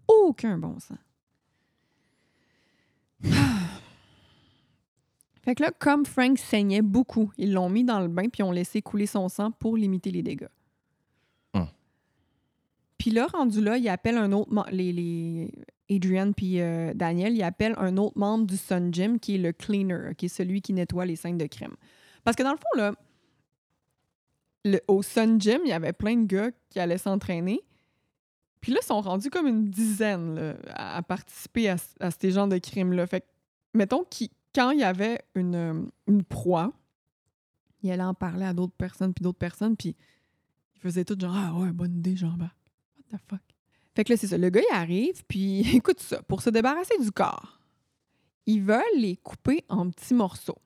Aucun 0.09 0.59
bon 0.59 0.79
sens. 0.79 0.99
fait 5.43 5.55
que 5.55 5.62
là, 5.62 5.71
comme 5.79 6.05
Frank 6.07 6.38
saignait 6.38 6.83
beaucoup, 6.83 7.33
ils 7.38 7.53
l'ont 7.53 7.69
mis 7.69 7.85
dans 7.85 8.01
le 8.01 8.09
bain 8.09 8.29
puis 8.29 8.43
ont 8.43 8.53
laissé 8.53 8.83
couler 8.83 9.07
son 9.07 9.29
sang 9.29 9.51
pour 9.51 9.77
limiter 9.77 10.11
les 10.11 10.23
dégâts. 10.23 10.49
Hum. 11.55 11.69
Puis 12.99 13.11
là, 13.11 13.27
rendu 13.27 13.61
là, 13.62 13.77
il 13.79 13.88
appelle 13.88 14.17
un 14.17 14.33
autre... 14.33 14.51
Les, 14.71 14.93
les 14.93 15.53
Adrian 15.90 16.33
puis 16.33 16.61
euh, 16.62 16.95
Daniel, 16.95 17.35
il 17.35 17.43
appelle 17.43 17.75
un 17.77 17.99
autre 17.99 18.19
membre 18.19 18.47
du 18.47 18.57
Sun 18.57 18.93
Gym 18.93 19.21
qui 19.21 19.35
est 19.35 19.38
le 19.38 19.53
cleaner, 19.53 20.14
qui 20.17 20.27
est 20.27 20.31
celui 20.31 20.62
qui 20.62 20.73
nettoie 20.73 21.05
les 21.05 21.17
scènes 21.17 21.37
de 21.37 21.47
crime. 21.47 21.75
Parce 22.25 22.37
que 22.37 22.43
dans 22.43 22.53
le 22.53 22.57
fond, 22.57 22.79
là, 22.79 22.95
le- 24.64 24.81
au 24.88 25.03
Sun 25.03 25.38
Gym, 25.38 25.61
il 25.64 25.69
y 25.69 25.73
avait 25.75 25.93
plein 25.93 26.17
de 26.17 26.25
gars 26.27 26.51
qui 26.71 26.81
allaient 26.81 26.97
s'entraîner. 26.97 27.61
Puis 28.64 28.72
là, 28.72 28.79
ils 28.83 28.87
sont 28.87 29.03
rendus 29.03 29.29
comme 29.29 29.46
une 29.46 29.68
dizaine 29.68 30.57
à, 30.70 31.03
participer 31.03 31.68
à, 31.68 31.77
ces 32.18 32.31
genres 32.31 32.48
de 32.48 32.57
crimes-là. 32.57 33.07
Fait 33.07 33.20
que, 33.20 33.27
mettons, 33.74 34.05
qui, 34.05 34.31
quand 34.55 34.70
il 34.70 34.81
y 34.81 34.85
avait 34.85 35.20
une, 35.35 35.55
euh, 35.55 35.83
une 36.07 36.24
proie, 36.24 36.72
il 37.83 37.90
allait 37.90 38.03
en 38.03 38.14
parler 38.14 38.46
à 38.46 38.55
d'autres 38.55 38.72
personnes, 38.72 39.12
puis 39.12 39.22
d'autres 39.22 39.37
personnes, 39.37 39.77
puis 39.77 39.94
il 40.77 40.81
faisait 40.81 41.05
tout 41.05 41.14
genre 41.20 41.35
«Ah 41.37 41.53
ouais, 41.59 41.72
bonne 41.72 41.94
idée, 41.98 42.16
Jean-Baptiste. 42.16 42.57
What 42.96 43.18
the 43.18 43.20
fuck?» 43.29 43.42
Fait 43.94 44.03
que 44.03 44.14
là, 44.14 44.16
c'est 44.16 44.29
ça. 44.29 44.38
Le 44.38 44.48
gars, 44.48 44.62
il 44.70 44.74
arrive, 44.74 45.22
puis 45.29 45.61
écoute 45.77 46.00
ça. 46.00 46.22
Pour 46.22 46.40
se 46.40 46.48
débarrasser 46.48 46.96
du 46.98 47.12
corps, 47.12 47.61
ils 48.46 48.62
veulent 48.62 48.81
les 48.96 49.16
couper 49.16 49.62
en 49.68 49.90
petits 49.90 50.14
morceaux. 50.14 50.62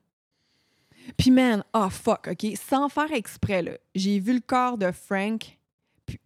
Puis 1.17 1.31
man, 1.31 1.65
oh 1.73 1.89
fuck, 1.89 2.29
OK? 2.31 2.47
Sans 2.55 2.87
faire 2.87 3.11
exprès, 3.11 3.61
là, 3.61 3.71
j'ai 3.93 4.21
vu 4.21 4.35
le 4.35 4.39
corps 4.39 4.77
de 4.77 4.89
Frank 4.93 5.58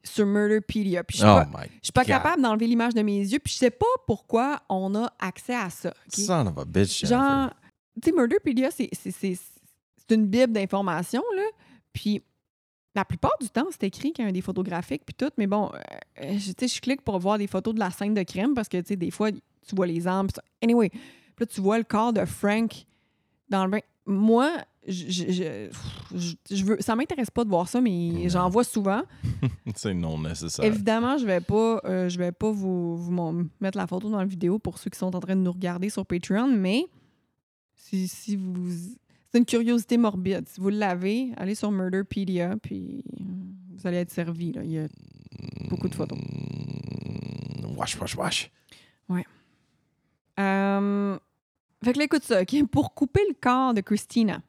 sur 0.04 0.26
Murderpedia. 0.26 1.04
Puis 1.04 1.18
je 1.18 1.24
suis 1.24 1.30
Oh 1.30 1.36
pas, 1.36 1.50
je 1.74 1.80
suis 1.84 1.92
pas 1.92 2.02
capable 2.06 2.42
d'enlever 2.42 2.68
l'image 2.68 2.94
de 2.94 3.02
mes 3.02 3.20
yeux, 3.20 3.40
puis 3.40 3.54
je 3.54 3.58
sais 3.58 3.72
pas 3.72 3.86
pourquoi 4.08 4.62
on 4.70 4.94
a 4.96 5.12
accès 5.20 5.56
à 5.56 5.70
ça. 5.70 5.94
Son 6.10 6.48
of 6.48 6.58
a 6.58 6.66
bitch. 6.66 7.06
Genre, 7.06 7.50
tu 8.02 8.10
sais, 8.10 8.16
Murderpedia, 8.16 8.70
c'est 8.72 8.90
une 10.12 10.28
bible 10.28 10.54
d'informations, 10.54 11.24
là. 11.36 11.44
Puis 11.94 12.22
la 12.96 13.06
plupart 13.06 13.34
du 13.42 13.50
temps, 13.50 13.68
c'est 13.72 13.84
écrit 13.84 14.12
qu'il 14.14 14.24
y 14.26 14.28
a 14.28 14.32
des 14.32 14.42
photographiques, 14.42 15.04
puis 15.06 15.16
tout. 15.16 15.32
Mais 15.38 15.48
bon, 15.48 15.72
euh, 16.22 16.38
je- 16.38 16.52
tu 16.52 16.68
sais, 16.68 16.76
je 16.76 16.82
clique 16.82 17.02
pour 17.02 17.18
voir 17.20 17.38
des 17.38 17.48
photos 17.48 17.74
de 17.74 17.80
la 17.80 17.90
scène 17.92 18.14
de 18.14 18.24
crime 18.24 18.54
parce 18.54 18.68
que, 18.70 18.78
tu 18.78 18.90
sais, 18.90 18.96
des 18.96 19.10
fois, 19.12 19.32
tu 19.32 19.76
vois 19.76 19.88
les 19.88 20.06
armes. 20.08 20.28
puis 20.28 20.36
ça. 20.36 20.44
Anyway, 20.62 20.90
puis 20.90 21.00
là, 21.40 21.46
tu 21.48 21.62
vois 21.62 21.78
le 21.80 21.84
corps 21.84 22.14
de 22.14 22.24
Frank 22.26 22.86
dans 23.54 23.66
le 23.66 23.72
bain. 23.72 23.80
Moi, 24.06 24.52
je, 24.88 25.06
je, 25.10 25.32
je- 25.32 25.70
je- 26.18 26.56
je 26.56 26.66
veux, 26.66 26.78
ça 26.82 26.96
m'intéresse 26.96 27.30
pas 27.32 27.44
de 27.46 27.50
voir 27.50 27.70
ça, 27.70 27.80
mais 27.80 28.28
j'en 28.30 28.50
vois 28.50 28.64
souvent. 28.66 29.04
C'est 29.76 29.94
non 29.94 30.20
nécessaire. 30.20 30.66
Évidemment, 30.66 31.18
je 31.18 31.26
vais 31.26 31.40
pas, 31.40 31.80
euh, 31.86 32.10
je 32.10 32.18
vais 32.18 32.32
pas 32.34 32.52
vous, 32.52 32.98
vous 32.98 33.48
mettre 33.62 33.78
la 33.78 33.88
photo 33.88 34.10
dans 34.10 34.18
la 34.20 34.26
vidéo 34.26 34.60
pour 34.60 34.78
ceux 34.80 34.90
qui 34.90 35.00
sont 35.00 35.16
en 35.16 35.20
train 35.20 35.36
de 35.36 35.42
nous 35.42 35.52
regarder 35.52 35.90
sur 35.90 36.06
Patreon, 36.06 36.48
mais 36.48 36.86
si, 37.76 38.08
si 38.08 38.36
vous. 38.36 38.70
C'est 39.32 39.40
une 39.40 39.46
curiosité 39.46 39.98
morbide. 39.98 40.48
Si 40.48 40.60
vous 40.60 40.70
l'avez, 40.70 41.32
allez 41.38 41.56
sur 41.56 41.72
Murderpedia, 41.72 42.56
puis 42.62 43.04
euh, 43.20 43.24
vous 43.78 43.88
allez 43.88 43.98
être 43.98 44.12
servi. 44.12 44.52
Là. 44.52 44.64
Il 44.64 44.72
y 44.72 44.80
a 44.80 44.88
beaucoup 45.70 45.88
de 45.90 45.96
photos. 45.96 46.18
Mm, 46.20 47.76
Wash, 47.78 48.00
wash, 48.00 48.16
wash. 48.16 48.52
Euh, 50.40 51.18
Fait 51.84 51.94
que 51.94 51.98
là, 52.00 52.06
écoute 52.06 52.24
ça, 52.24 52.42
OK? 52.42 52.68
Pour 52.72 52.94
couper 52.94 53.22
le 53.28 53.36
corps 53.40 53.74
de 53.74 53.82
Christina, 53.82 54.42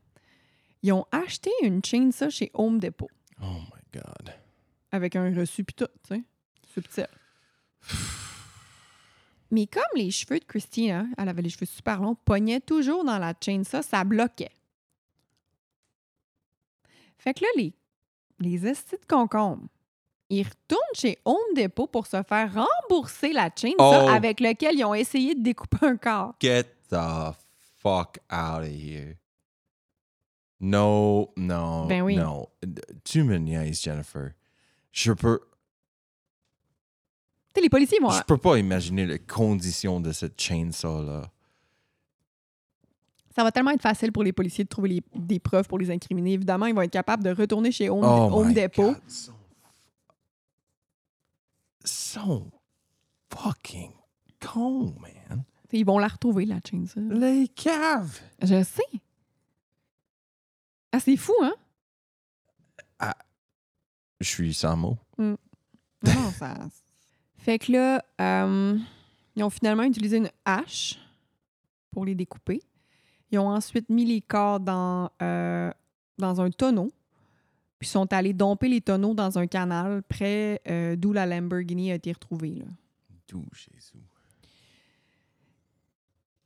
ils 0.82 0.92
ont 0.92 1.06
acheté 1.12 1.50
une 1.62 1.84
chainsaw 1.84 2.30
chez 2.30 2.50
Home 2.54 2.78
Depot 2.78 3.10
Oh 3.42 3.46
my 3.46 4.00
God. 4.00 4.32
avec 4.92 5.16
un 5.16 5.34
reçu 5.34 5.64
puis 5.64 5.74
tout, 5.74 5.88
tu 6.06 6.14
sais. 6.14 6.22
Subtil. 6.72 7.06
Mais 9.50 9.66
comme 9.66 9.82
les 9.94 10.10
cheveux 10.10 10.38
de 10.40 10.44
Christina, 10.44 11.06
elle 11.16 11.28
avait 11.28 11.42
les 11.42 11.50
cheveux 11.50 11.66
super 11.66 12.00
longs, 12.00 12.16
pognaient 12.24 12.60
toujours 12.60 13.04
dans 13.04 13.18
la 13.18 13.34
chainsaw, 13.40 13.82
ça 13.82 14.02
bloquait. 14.04 14.50
Fait 17.18 17.34
que 17.34 17.42
là, 17.42 17.48
les, 17.56 17.72
les 18.40 18.66
estis 18.66 18.96
de 18.96 19.06
concombre, 19.06 19.64
ils 20.30 20.42
retournent 20.42 20.80
chez 20.94 21.18
Home 21.24 21.36
Depot 21.54 21.86
pour 21.86 22.06
se 22.06 22.22
faire 22.22 22.52
rembourser 22.52 23.32
la 23.32 23.50
chainsaw 23.54 23.74
Oh. 23.78 24.08
avec 24.08 24.40
lequel 24.40 24.74
ils 24.78 24.84
ont 24.84 24.94
essayé 24.94 25.34
de 25.34 25.42
découper 25.42 25.78
un 25.86 25.96
corps. 25.96 26.34
Get 26.40 26.73
the 26.94 27.35
fuck 27.83 28.18
out 28.30 28.62
of 28.62 28.68
here. 28.68 29.16
No, 30.61 31.33
no, 31.37 31.87
Ben 31.88 32.02
oui. 32.02 32.16
no. 32.16 32.48
Tu 33.04 33.22
me 33.24 33.37
niaises, 33.38 33.83
Jennifer. 33.83 34.33
Je 34.92 35.12
peux, 35.12 35.40
sais, 37.54 37.61
les 37.61 37.68
policiers 37.68 37.98
vont... 38.00 38.11
je 38.11 38.22
peux 38.22 38.38
pas 38.38 38.57
imaginer 38.59 39.04
les 39.07 39.18
conditions 39.18 40.00
de 40.00 40.12
cette 40.12 40.40
chainsaw-là. 40.40 41.30
Ça 43.35 43.42
va 43.42 43.50
tellement 43.50 43.72
être 43.72 43.83
facile 43.83 44.12
pour 44.12 44.22
les 44.22 44.33
policiers 44.33 44.62
de 44.64 44.68
trouver 44.68 44.88
les- 44.88 45.02
des 45.16 45.40
preuves 45.40 45.66
pour 45.66 45.78
les 45.80 45.90
incriminer. 45.90 46.35
Évidemment, 46.35 46.66
ils 46.66 46.74
vont 46.74 46.83
être 46.83 46.92
capables 46.92 47.24
de 47.24 47.30
retourner 47.30 47.72
chez 47.72 47.90
Home, 47.90 48.04
Oh 48.04 48.30
Home 48.40 48.54
Depot. 48.54 48.92
God. 48.92 49.00
Fucking 53.30 53.92
con, 54.40 54.94
man. 55.00 55.44
Ils 55.74 55.84
vont 55.84 55.98
la 55.98 56.06
retrouver, 56.06 56.46
la 56.46 56.60
chainsaw. 56.64 57.00
Les 57.00 57.48
caves. 57.48 58.20
Je 58.40 58.62
sais. 58.62 58.82
Ah, 60.92 61.00
c'est 61.00 61.16
fou, 61.16 61.34
hein? 61.42 61.54
Je 64.20 64.28
suis 64.28 64.54
sans 64.54 64.76
mots. 64.76 64.96
Non, 65.18 65.37
non, 66.04 66.30
ça... 66.30 66.54
Fait 67.37 67.58
que 67.58 67.72
là, 67.72 68.02
euh, 68.20 68.78
ils 69.37 69.42
ont 69.42 69.50
finalement 69.50 69.82
utilisé 69.82 70.16
une 70.16 70.30
hache 70.44 70.98
pour 71.90 72.06
les 72.06 72.14
découper. 72.14 72.62
Ils 73.30 73.38
ont 73.38 73.48
ensuite 73.48 73.90
mis 73.90 74.06
les 74.06 74.22
corps 74.22 74.60
dans, 74.60 75.10
euh, 75.20 75.70
dans 76.16 76.40
un 76.40 76.50
tonneau, 76.50 76.90
puis 77.78 77.88
sont 77.88 78.10
allés 78.12 78.32
domper 78.32 78.68
les 78.68 78.80
tonneaux 78.80 79.12
dans 79.12 79.38
un 79.38 79.46
canal 79.46 80.02
près 80.04 80.62
euh, 80.68 80.96
d'où 80.96 81.12
la 81.12 81.26
Lamborghini 81.26 81.90
a 81.90 81.96
été 81.96 82.12
retrouvée. 82.12 82.62
D'où 83.28 83.44
Jésus? 83.52 83.98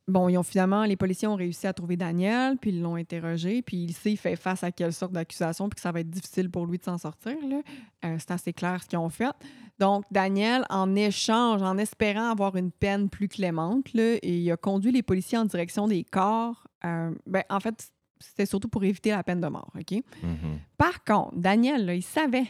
Bon, 0.09 0.29
ils 0.31 0.39
ont 0.39 0.43
finalement, 0.43 0.85
les 0.85 0.97
policiers 0.97 1.29
ont 1.29 1.37
réussi 1.37 1.67
à 1.67 1.75
trouver 1.75 1.99
Daniel, 1.99 2.57
puis 2.57 2.71
ils 2.71 2.81
l'ont 2.81 2.97
interrogé, 2.97 3.61
puis 3.61 3.77
il 3.77 3.93
sait, 3.93 4.13
il 4.13 4.17
fait 4.17 4.37
face 4.37 4.65
à 4.65 4.73
quelle 4.73 4.95
sorte 4.95 5.13
d'accusation, 5.13 5.69
puis 5.69 5.77
que 5.77 5.83
ça 5.83 5.93
va 5.93 6.01
être 6.01 6.09
difficile 6.09 6.51
pour 6.51 6.67
lui 6.67 6.79
de 6.79 6.85
s'en 6.85 6.97
sortir. 6.97 7.37
là. 7.47 7.61
Euh, 8.07 8.17
c'est 8.19 8.31
assez 8.31 8.53
clair 8.55 8.83
ce 8.83 8.89
qu'ils 8.89 8.99
ont 8.99 9.11
fait. 9.11 9.35
Donc, 9.79 10.05
Daniel, 10.11 10.65
en 10.71 10.97
échange, 10.97 11.63
en 11.63 11.77
espérant 11.77 12.31
avoir 12.31 12.57
une 12.57 12.71
peine 12.73 13.11
plus 13.11 13.29
clémente, 13.29 13.93
là, 13.93 14.15
et 14.23 14.39
il 14.39 14.51
a 14.51 14.57
conduit 14.57 14.93
les 14.93 15.03
policiers 15.03 15.39
en 15.39 15.45
direction 15.45 15.87
des 15.87 16.05
corps. 16.05 16.67
euh, 16.85 17.11
ben, 17.27 17.43
en 17.51 17.61
fait, 17.61 17.93
c'était 18.19 18.47
surtout 18.47 18.69
pour 18.69 18.83
éviter 18.85 19.11
la 19.11 19.23
peine 19.23 19.41
de 19.41 19.47
mort. 19.49 19.71
OK? 19.79 20.03
Mhm. 20.23 20.59
Par 20.77 21.05
contre, 21.05 21.37
Daniel, 21.37 21.85
là, 21.85 21.95
il 21.95 22.03
savait 22.03 22.49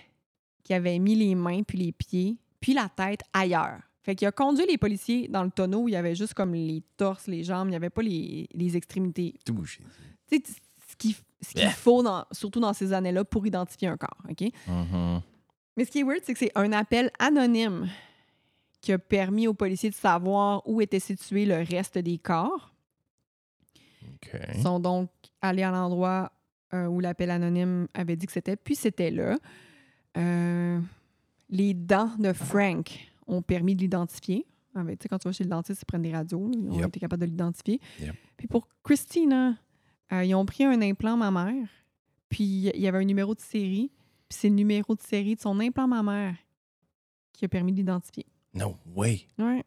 qu'il 0.63 0.77
avait 0.77 0.99
mis 0.99 1.15
les 1.15 1.35
mains 1.35 1.63
puis 1.63 1.79
les 1.79 1.93
pieds 1.93 2.39
puis 2.61 2.73
la 2.75 2.89
tête 2.89 3.21
ailleurs. 3.33 3.81
Fait 4.09 4.15
qu'il 4.15 4.27
a 4.27 4.33
conduit 4.33 4.65
les 4.67 4.79
policiers 4.79 5.29
dans 5.29 5.45
le 5.45 5.51
tonneau 5.51 5.81
où 5.81 5.89
il 5.89 5.93
y 5.93 5.97
avait 5.97 6.15
juste 6.15 6.33
comme 6.33 6.55
les 6.55 6.83
torses, 6.97 7.27
les 7.27 7.45
jambes, 7.45 7.67
il 7.69 7.73
n'y 7.73 7.77
avait 7.77 7.91
pas 7.91 8.01
les, 8.01 8.49
les 8.55 8.75
extrémités. 8.75 9.35
D'où 9.45 9.63
Jésus. 9.67 9.83
Tu 10.31 10.39
sais, 10.39 10.43
ce 10.89 10.97
qu'il 10.97 11.15
ce 11.43 11.53
qu'il 11.53 11.69
faut, 11.69 12.03
dans- 12.03 12.25
surtout 12.33 12.59
dans 12.59 12.73
ces 12.73 12.95
années-là, 12.95 13.27
pour 13.27 13.47
identifier 13.47 13.87
un 13.89 13.99
corps. 13.99 14.17
OK? 14.31 14.51
Mhm. 14.67 15.21
Mais 15.77 15.85
ce 15.85 15.91
qui 15.91 15.99
est 15.99 16.05
weird, 16.05 16.23
c'est 16.25 16.33
que 16.33 16.39
c'est 16.39 16.53
un 16.55 16.73
appel 16.73 17.11
anonyme 17.19 17.87
qui 18.81 18.93
a 18.93 18.99
permis 18.99 19.47
aux 19.47 19.53
policiers 19.53 19.91
de 19.91 19.95
savoir 19.95 20.63
où 20.67 20.81
était 20.81 21.01
situé 21.01 21.45
le 21.45 21.57
reste 21.57 21.99
des 21.99 22.17
corps. 22.17 22.73
OK. 24.15 24.41
Ils 24.55 24.63
sont 24.63 24.81
donc 24.81 25.11
allés 25.43 25.65
à 25.65 25.71
l'endroit 25.71 26.33
euh, 26.73 26.87
où 26.87 27.01
l'appel 27.01 27.31
anonyme 27.31 27.89
avait 27.93 28.17
dit 28.17 28.25
que 28.25 28.33
c'était, 28.33 28.57
puis 28.57 28.75
c'était 28.75 29.11
là. 29.11 29.37
Euh, 30.17 30.81
les 31.51 31.75
dents 31.75 32.13
de 32.19 32.33
Frank 32.33 33.08
ont 33.29 33.43
permis 33.43 33.75
de 33.77 33.83
l'identifier 33.83 34.45
Avec, 34.75 34.99
tu 34.99 35.05
sais, 35.05 35.09
quand 35.09 35.19
tu 35.19 35.27
vas 35.29 35.33
chez 35.33 35.45
le 35.45 35.51
dentiste, 35.51 35.83
ils 35.83 35.87
prennent 35.87 36.03
des 36.03 36.13
radios. 36.13 36.47
là, 36.49 36.55
ils 36.57 36.71
ont 36.71 36.79
Yep. 36.79 36.89
été 36.89 37.01
capables 37.01 37.21
de 37.23 37.27
l'identifier. 37.27 37.81
Yep. 38.01 38.15
Puis 38.37 38.47
pour 38.49 38.69
Christina, 38.85 39.57
euh, 40.13 40.25
ils 40.25 40.35
ont 40.35 40.45
pris 40.47 40.65
un 40.65 40.81
implant 40.83 41.17
mammaire, 41.17 41.69
puis 42.29 42.45
il 42.45 42.81
y 42.81 42.87
avait 42.87 42.99
un 42.99 43.05
numéro 43.05 43.35
de 43.35 43.41
série, 43.41 43.91
puis 44.29 44.39
c'est 44.39 44.49
le 44.49 44.55
numéro 44.55 44.95
de 44.95 45.01
série 45.01 45.35
de 45.37 45.41
son 45.41 45.59
implant 45.61 45.89
mammaire 45.89 46.37
qui 47.33 47.45
a 47.45 47.49
permis 47.49 47.73
d'identifier. 47.73 48.27
No 48.55 48.77
way. 48.95 49.27
Ouais. 49.39 49.65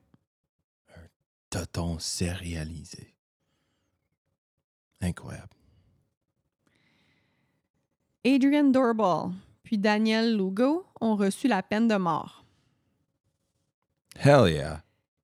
Toton 1.49 1.99
sérialisé. 1.99 3.13
Incroyable. 5.01 5.49
Adrian 8.25 8.65
Doorball 8.65 9.31
puis 9.63 9.77
Daniel 9.77 10.35
Lugo 10.37 10.85
ont 10.99 11.15
reçu 11.15 11.47
la 11.47 11.63
peine 11.63 11.87
de 11.87 11.95
mort. 11.95 12.40
Hell 14.17 14.47
yeah. 14.49 14.81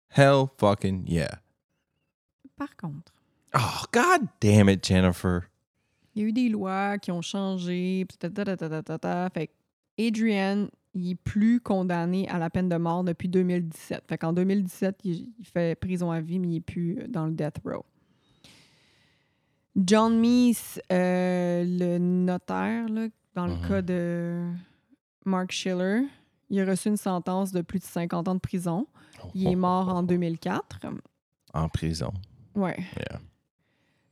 Hell 0.10 0.48
fucking 0.58 1.06
yeah. 1.08 1.40
Par 2.58 2.76
contre, 2.76 3.14
Oh, 3.54 3.84
god 3.92 4.28
damn 4.40 4.68
it, 4.70 4.84
Jennifer. 4.86 5.48
il 6.16 6.22
y 6.22 6.26
a 6.26 6.28
eu 6.30 6.34
des 6.34 6.50
lois 6.50 6.98
qui 6.98 7.12
ont 7.12 7.22
changé. 7.22 8.06
ta, 8.20 8.30
ta, 8.30 8.98
ta. 8.98 9.30
Fait 9.30 9.50
Adrian, 10.00 10.68
il 10.94 11.12
est 11.12 11.16
plus 11.16 11.60
condamné 11.60 12.28
à 12.30 12.38
la 12.40 12.50
peine 12.50 12.70
de 12.70 12.76
mort 12.78 13.04
depuis 13.04 13.30
2017. 13.30 14.04
Fait 14.10 14.18
qu'en 14.18 14.34
2017, 14.34 15.00
il, 15.06 15.30
il 15.40 15.46
fait 15.46 15.76
prison 15.80 16.12
à 16.12 16.20
vie, 16.20 16.40
mais 16.40 16.48
il 16.48 16.54
n'est 16.56 16.60
plus 16.62 16.96
dans 17.08 17.26
le 17.28 17.32
death 17.34 17.58
row. 17.66 17.86
John 19.76 20.20
Meese, 20.20 20.80
euh, 20.92 21.64
le 21.64 21.98
notaire, 22.00 22.90
là, 22.90 23.08
dans 23.36 23.46
le 23.46 23.54
Mhm. 23.56 23.68
cas 23.68 23.82
de 23.84 24.52
Mark 25.26 25.52
Schiller, 25.52 26.02
il 26.50 26.60
a 26.60 26.66
reçu 26.66 26.88
une 26.90 26.98
sentence 26.98 27.52
de 27.52 27.62
plus 27.62 27.80
de 27.80 27.84
50 27.84 28.28
ans 28.28 28.36
de 28.36 28.40
prison. 28.40 28.88
Il 29.36 29.48
est 29.48 29.56
mort 29.56 29.90
en 29.90 30.04
2004. 30.04 30.80
En 31.54 31.70
prison. 31.70 32.12
Ouais. 32.56 32.78
Yeah. 32.98 33.20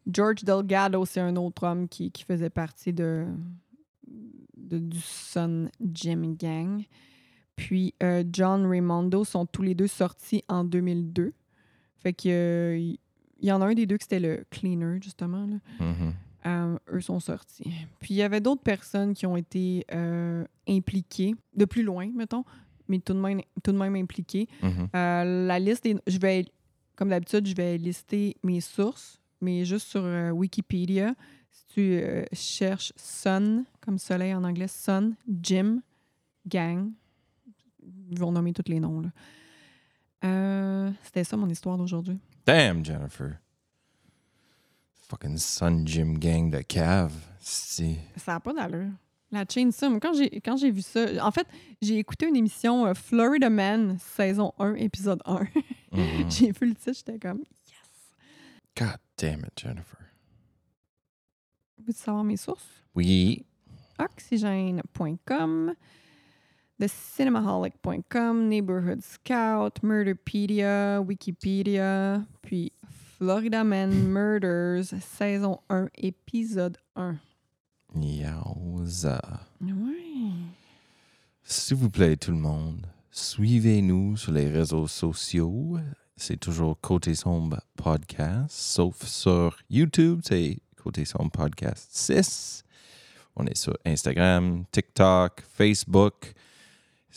George 0.07 0.43
Delgado, 0.43 1.05
c'est 1.05 1.19
un 1.19 1.35
autre 1.35 1.63
homme 1.65 1.87
qui, 1.87 2.11
qui 2.11 2.23
faisait 2.23 2.49
partie 2.49 2.93
de, 2.93 3.25
de- 4.57 4.79
du 4.79 4.99
Sun 4.99 5.69
Gym 5.93 6.35
Gang. 6.35 6.83
Puis 7.55 7.93
euh, 8.03 8.23
John 8.31 8.65
Raimondo 8.67 9.23
sont 9.23 9.45
tous 9.45 9.61
les 9.61 9.73
deux 9.75 9.87
sortis 9.87 10.43
en 10.47 10.63
2002. 10.63 11.33
Fait 11.97 12.13
que 12.13 12.27
euh, 12.29 12.77
il 12.77 12.99
y 13.47 13.51
en 13.51 13.61
a 13.61 13.65
un 13.67 13.73
des 13.73 13.85
deux 13.85 13.97
qui 13.97 14.03
c'était 14.03 14.19
le 14.19 14.45
cleaner, 14.51 14.99
justement. 15.01 15.45
là. 15.47 15.57
Mhm. 15.85 16.13
Euh, 16.45 16.77
eux 16.93 17.01
sont 17.01 17.19
sortis. 17.19 17.71
Puis 17.99 18.13
il 18.13 18.17
y 18.17 18.21
avait 18.21 18.39
d'autres 18.41 18.62
personnes 18.62 19.13
qui 19.13 19.25
ont 19.25 19.36
été 19.36 19.86
euh, 19.91 20.45
impliquées, 20.67 21.36
de 21.55 21.65
plus 21.65 21.81
loin, 21.81 22.08
mettons, 22.13 22.43
mais 22.88 22.99
tout 22.99 23.13
de 23.13 23.19
même, 23.19 23.41
tout 23.63 23.71
de 23.71 23.77
même 23.77 23.95
impliquées. 23.95 24.47
Mhm. 24.62 24.89
Euh, 24.95 25.47
la 25.47 25.60
liste. 25.60 25.88
Je 26.05 26.19
vais, 26.19 26.45
comme 26.95 27.10
d'habitude, 27.10 27.47
je 27.47 27.55
vais 27.55 27.77
lister 27.77 28.38
mes 28.43 28.62
sources, 28.62 29.19
mais 29.41 29.65
juste 29.65 29.88
sur 29.88 30.03
Wikipédia. 30.34 31.15
Si 31.51 31.65
tu 31.67 32.01
cherches 32.34 32.93
Sun, 32.95 33.63
comme 33.81 33.97
soleil 33.97 34.36
en 34.36 34.43
anglais, 34.43 34.67
Sun, 34.67 35.15
Gym, 35.41 35.81
Gang, 36.47 36.91
ils 37.81 38.19
vont 38.19 38.31
nommer 38.31 38.53
tous 38.53 38.69
les 38.69 38.79
noms. 38.79 39.01
C'était 41.01 41.23
ça 41.23 41.38
mon 41.38 41.49
histoire 41.49 41.77
d'aujourd'hui. 41.77 42.19
Damn, 42.45 42.86
Jennifer. 42.86 43.39
Fucking 45.07 45.37
Sun 45.37 45.85
Gym 45.87 46.17
Gang 46.19 46.49
de 46.49 46.61
cave. 46.61 47.13
C'est. 47.39 47.97
Ça 48.17 48.33
n'a 48.33 48.39
pas 48.39 48.53
d'allure. 48.53 48.89
La 49.31 49.43
chain 49.49 49.69
ça, 49.71 49.89
moi, 49.89 49.99
quand 49.99 50.13
j'ai 50.13 50.39
quand 50.41 50.55
j'ai 50.55 50.71
vu 50.71 50.81
ça, 50.81 51.05
en 51.25 51.31
fait, 51.31 51.47
j'ai 51.81 51.97
écouté 51.97 52.27
une 52.27 52.35
émission 52.35 52.85
euh, 52.85 52.93
Florida 52.93 53.49
Man, 53.49 53.97
saison 53.99 54.53
1, 54.59 54.75
épisode 54.75 55.21
1. 55.25 55.45
Mhm. 55.91 56.29
j'ai 56.29 56.51
vu 56.51 56.67
le 56.67 56.75
titre, 56.75 56.91
j'étais 56.93 57.17
comme 57.17 57.39
yes. 57.39 57.77
God 58.77 58.97
damn 59.17 59.39
it, 59.45 59.53
Jennifer. 59.57 59.97
Veux-tu 61.77 61.99
savoir 61.99 62.23
mes 62.25 62.35
sources? 62.35 62.67
Oui. 62.93 63.45
oxygène.com, 63.97 65.73
thecinemaholic.com, 66.79 68.47
Neighborhood 68.49 69.01
Scout, 69.01 69.81
Murderpedia, 69.83 70.99
Wikipedia, 71.01 72.21
puis 72.41 72.73
Florida 73.25 73.63
Man 73.63 73.89
Murders, 74.11 74.93
saison 75.01 75.59
1, 75.71 75.89
épisode 75.97 76.77
1. 76.95 77.15
Yowza. 77.99 79.19
Ouais. 79.63 80.31
S'il 81.41 81.77
vous 81.77 81.89
plaît, 81.89 82.17
tout 82.17 82.29
le 82.29 82.38
monde, 82.38 82.85
suivez-nous 83.09 84.15
sur 84.15 84.31
les 84.31 84.47
réseaux 84.47 84.85
sociaux. 84.85 85.79
C'est 86.15 86.39
toujours 86.39 86.79
Côté 86.79 87.15
Sombre 87.15 87.63
Podcast, 87.75 88.51
sauf 88.51 89.03
sur 89.03 89.57
YouTube, 89.71 90.21
c'est 90.23 90.59
Côté 90.77 91.03
Sombre 91.03 91.31
Podcast 91.31 91.89
6. 91.93 92.63
On 93.35 93.47
est 93.47 93.57
sur 93.57 93.75
Instagram, 93.88 94.65
TikTok, 94.71 95.41
Facebook. 95.51 96.35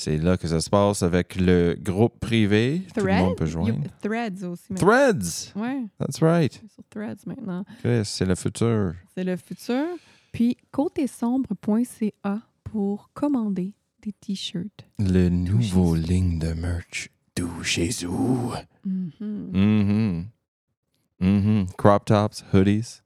C'est 0.01 0.17
là 0.19 0.37
que 0.37 0.47
ça 0.47 0.61
se 0.61 0.71
passe 0.71 1.03
avec 1.03 1.35
le 1.35 1.77
groupe 1.77 2.21
privé. 2.21 2.83
Tout 2.95 3.05
le 3.05 3.15
monde 3.15 3.37
peut 3.37 3.47
joindre. 3.47 3.81
Threads 4.01 4.45
aussi. 4.45 4.73
maintenant. 4.73 4.87
Threads! 4.87 5.53
Ouais, 5.57 5.83
That's 5.99 6.23
right. 6.23 6.53
c'est 6.53 6.71
sur 6.73 6.85
Threads 6.89 7.27
maintenant. 7.27 7.65
Chris, 7.83 8.05
c'est 8.05 8.25
le 8.25 8.37
futur. 8.37 8.95
C'est 9.17 9.25
le 9.25 9.37
futur. 9.37 9.87
Puis 10.31 10.57
côtesombre.ca 10.71 12.41
pour 12.63 13.11
commander 13.13 13.75
des 14.03 14.13
t-shirts. 14.13 14.87
Le 15.01 15.29
nouveau 15.31 15.97
ligne 15.97 16.39
de 16.39 16.53
merch 16.53 17.11
d'où 17.35 17.65
chez 17.65 17.91
vous. 18.07 18.53
Mhm. 18.85 19.11
Mhm. 19.53 20.27
Mhm. 21.21 21.67
Crop 21.77 22.05
tops, 22.05 22.45
hoodies. 22.53 23.01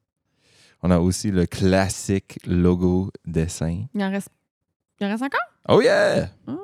On 0.82 0.90
a 0.90 0.98
aussi 0.98 1.30
le 1.30 1.46
classique 1.46 2.38
logo 2.46 3.10
dessin. 3.24 3.86
Il 3.94 4.02
en 4.02 4.10
reste, 4.10 4.28
il 5.00 5.06
en 5.06 5.10
reste 5.10 5.22
encore? 5.22 5.40
Oh 5.70 5.80
yeah! 5.80 6.28
Ah. 6.46 6.56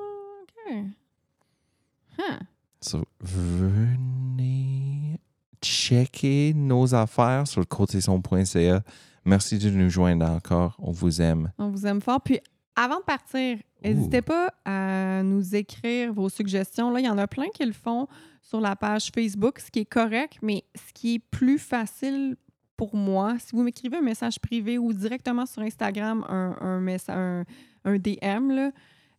Huh. 2.19 2.39
So, 2.81 3.05
venez 3.21 5.21
checker 5.61 6.53
nos 6.55 6.95
affaires 6.95 7.47
sur 7.47 7.61
le 7.61 7.67
côté-son.ca. 7.67 8.83
Merci 9.25 9.59
de 9.59 9.71
nous 9.71 9.91
joindre 9.91 10.27
encore. 10.27 10.77
On 10.79 10.93
vous 10.93 11.21
aime. 11.21 11.53
On 11.59 11.71
vous 11.71 11.87
aime 11.87 12.01
fort. 12.01 12.21
Puis 12.21 12.41
avant 12.77 13.01
de 13.01 13.05
partir, 13.05 13.59
n'hésitez 13.83 14.23
pas 14.23 14.53
à 14.65 15.23
nous 15.23 15.55
écrire 15.55 16.13
vos 16.13 16.29
suggestions. 16.29 16.91
Là, 16.91 17.01
il 17.01 17.07
y 17.07 17.09
en 17.09 17.19
a 17.19 17.27
plein 17.27 17.49
qui 17.53 17.65
le 17.65 17.73
font 17.73 18.07
sur 18.43 18.61
la 18.61 18.77
page 18.77 19.11
Facebook, 19.15 19.59
ce 19.59 19.71
qui 19.71 19.81
est 19.81 19.85
correct, 19.85 20.39
mais 20.43 20.65
ce 20.75 20.93
qui 20.95 21.17
est 21.17 21.19
plus 21.19 21.59
facile 21.59 22.37
pour 22.77 22.95
moi, 22.95 23.37
si 23.41 23.57
vous 23.57 23.63
m'écrivez 23.63 23.97
un 23.97 24.03
message 24.03 24.39
privé 24.39 24.79
ou 24.79 24.93
directement 24.93 25.45
sur 25.45 25.63
Instagram, 25.63 26.25
un, 26.29 26.57
un, 26.61 27.45
un 27.85 27.99
DM, 27.99 28.51
là, 28.53 28.71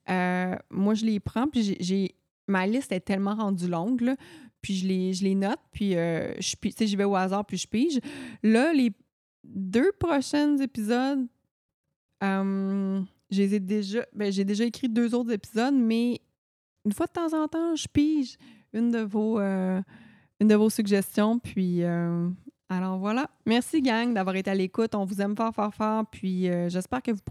euh, 0.10 0.56
moi, 0.70 0.94
je 0.94 1.06
les 1.06 1.20
prends, 1.20 1.48
puis 1.48 1.64
j'ai- 1.64 1.78
j'ai... 1.80 2.16
Ma 2.48 2.66
liste 2.66 2.92
est 2.92 3.00
tellement 3.02 3.36
rendue 3.36 3.68
longue, 3.68 4.16
puis 4.62 4.76
je 4.76 4.88
les, 4.88 5.14
je 5.14 5.24
les 5.24 5.36
note, 5.36 5.60
puis 5.72 5.96
euh, 5.96 6.34
je, 6.40 6.56
j'y 6.86 6.96
vais 6.96 7.04
au 7.04 7.16
hasard, 7.16 7.46
puis 7.46 7.58
je 7.58 7.68
pige. 7.68 8.00
Là, 8.42 8.74
les 8.74 8.92
deux 9.44 9.92
prochains 10.00 10.58
épisodes, 10.58 11.28
euh, 12.24 13.02
je 13.30 13.38
les 13.38 13.56
ai 13.56 13.60
déjà, 13.60 14.06
ben, 14.14 14.32
j'ai 14.32 14.44
déjà 14.44 14.66
écrit 14.66 14.90
deux 14.90 15.14
autres 15.14 15.32
épisodes, 15.32 15.76
mais 15.76 16.20
une 16.86 16.92
fois 16.92 17.06
de 17.06 17.12
temps 17.12 17.34
en 17.40 17.48
temps, 17.48 17.76
je 17.76 17.88
pige 17.88 18.38
une 18.74 18.90
de 18.92 19.00
vos, 19.00 19.40
euh, 19.40 19.82
une 20.40 20.48
de 20.48 20.56
vos 20.56 20.70
suggestions. 20.70 21.38
Puis, 21.40 21.84
euh, 21.84 22.30
alors 22.70 22.98
voilà. 22.98 23.30
Merci, 23.46 23.82
gang, 23.82 24.14
d'avoir 24.14 24.36
été 24.36 24.50
à 24.50 24.56
l'écoute. 24.56 24.96
On 24.96 25.06
vous 25.06 25.22
aime 25.22 25.36
fort, 25.36 25.54
fort, 25.54 25.74
fort. 25.74 26.06
Puis, 26.10 26.44
j'espère 26.70 27.02
que 27.02 27.12
vous, 27.12 27.22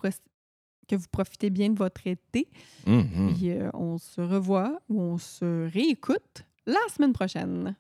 que 0.88 0.96
vous 0.96 1.07
profitez 1.11 1.51
bien 1.51 1.70
de 1.70 1.79
votre 1.79 2.07
été. 2.07 2.48
Mhm. 2.87 3.35
Puis, 3.35 3.51
euh, 3.51 3.70
on 3.74 3.98
se 3.98 4.20
revoit 4.20 4.81
ou 4.88 5.01
on 5.01 5.18
se 5.18 5.70
réécoute 5.72 6.44
la 6.66 6.81
semaine 6.94 7.12
prochaine. 7.12 7.77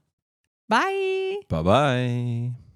Bye! 0.68 1.38
Bye 1.48 1.62
bye! 1.64 2.67